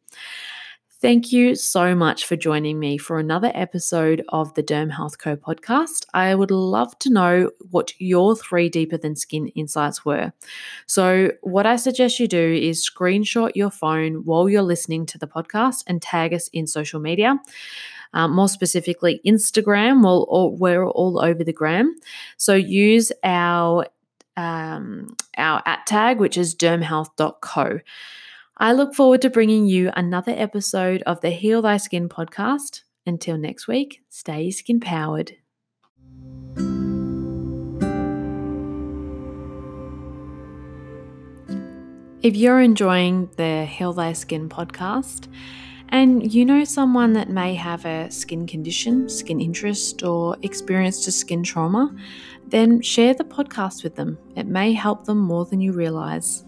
Thank 1.02 1.32
you 1.32 1.56
so 1.56 1.94
much 1.94 2.26
for 2.26 2.36
joining 2.36 2.80
me 2.80 2.98
for 2.98 3.20
another 3.20 3.52
episode 3.54 4.24
of 4.30 4.54
the 4.54 4.63
Derm 4.63 4.89
Health 4.89 5.20
Co 5.20 5.36
podcast. 5.36 6.06
I 6.15 6.34
would 6.34 6.50
love 6.50 6.98
to 7.00 7.12
know 7.12 7.52
what 7.70 7.94
your 8.00 8.36
three 8.36 8.70
deeper 8.70 8.98
than 8.98 9.15
skin 9.15 9.50
insights 9.50 10.06
were. 10.06 10.32
So, 10.88 11.32
what 11.41 11.68
I 11.68 11.76
suggest 11.76 12.20
you 12.20 12.28
do 12.28 12.54
is 12.54 12.89
screenshot 12.89 13.52
your 13.56 13.70
phone 13.70 14.26
while 14.26 14.50
you're 14.50 14.63
listening 14.63 15.06
to 15.08 15.20
the 15.20 15.28
podcast 15.28 15.84
and 15.86 16.02
tag 16.02 16.34
us 16.34 16.48
in 16.54 16.65
social 16.65 17.00
media 17.00 17.39
um, 18.15 18.32
more 18.32 18.49
specifically 18.49 19.21
Instagram. 19.25 20.01
We'll, 20.01 20.56
we're 20.58 20.88
all 20.88 21.23
over 21.23 21.43
the 21.43 21.54
gram. 21.54 21.95
So 22.38 22.56
use 22.56 23.12
our 23.23 23.86
um, 24.38 25.15
our 25.38 25.62
at 25.65 25.86
tag, 25.86 26.19
which 26.19 26.38
is 26.38 26.56
dermhealth.co. 26.56 27.80
I 28.58 28.73
look 28.73 28.95
forward 28.95 29.21
to 29.21 29.30
bringing 29.30 29.65
you 29.65 29.91
another 29.95 30.34
episode 30.36 31.04
of 31.06 31.21
the 31.21 31.30
Heal 31.30 31.62
Thy 31.62 31.78
Skin 31.78 32.10
podcast. 32.10 32.82
Until 33.06 33.38
next 33.38 33.67
week, 33.67 34.01
stay 34.10 34.49
skin 34.49 34.80
powered. 34.80 35.34
If 42.23 42.36
you're 42.36 42.60
enjoying 42.60 43.30
the 43.38 43.65
Heal 43.65 43.93
Thy 43.93 44.13
Skin 44.13 44.49
podcast, 44.49 45.28
and 45.89 46.34
you 46.34 46.45
know 46.45 46.63
someone 46.63 47.13
that 47.13 47.30
may 47.30 47.56
have 47.56 47.86
a 47.86 48.10
skin 48.12 48.48
condition, 48.48 49.10
skin 49.10 49.39
interest, 49.39 50.04
or 50.04 50.38
experienced 50.41 51.08
a 51.08 51.12
skin 51.12 51.43
trauma, 51.43 51.95
then 52.48 52.82
share 52.82 53.13
the 53.13 53.24
podcast 53.24 53.84
with 53.84 53.95
them. 53.95 54.17
It 54.36 54.48
may 54.48 54.74
help 54.74 55.06
them 55.06 55.19
more 55.19 55.45
than 55.45 55.62
you 55.62 55.71
realize. 55.74 56.43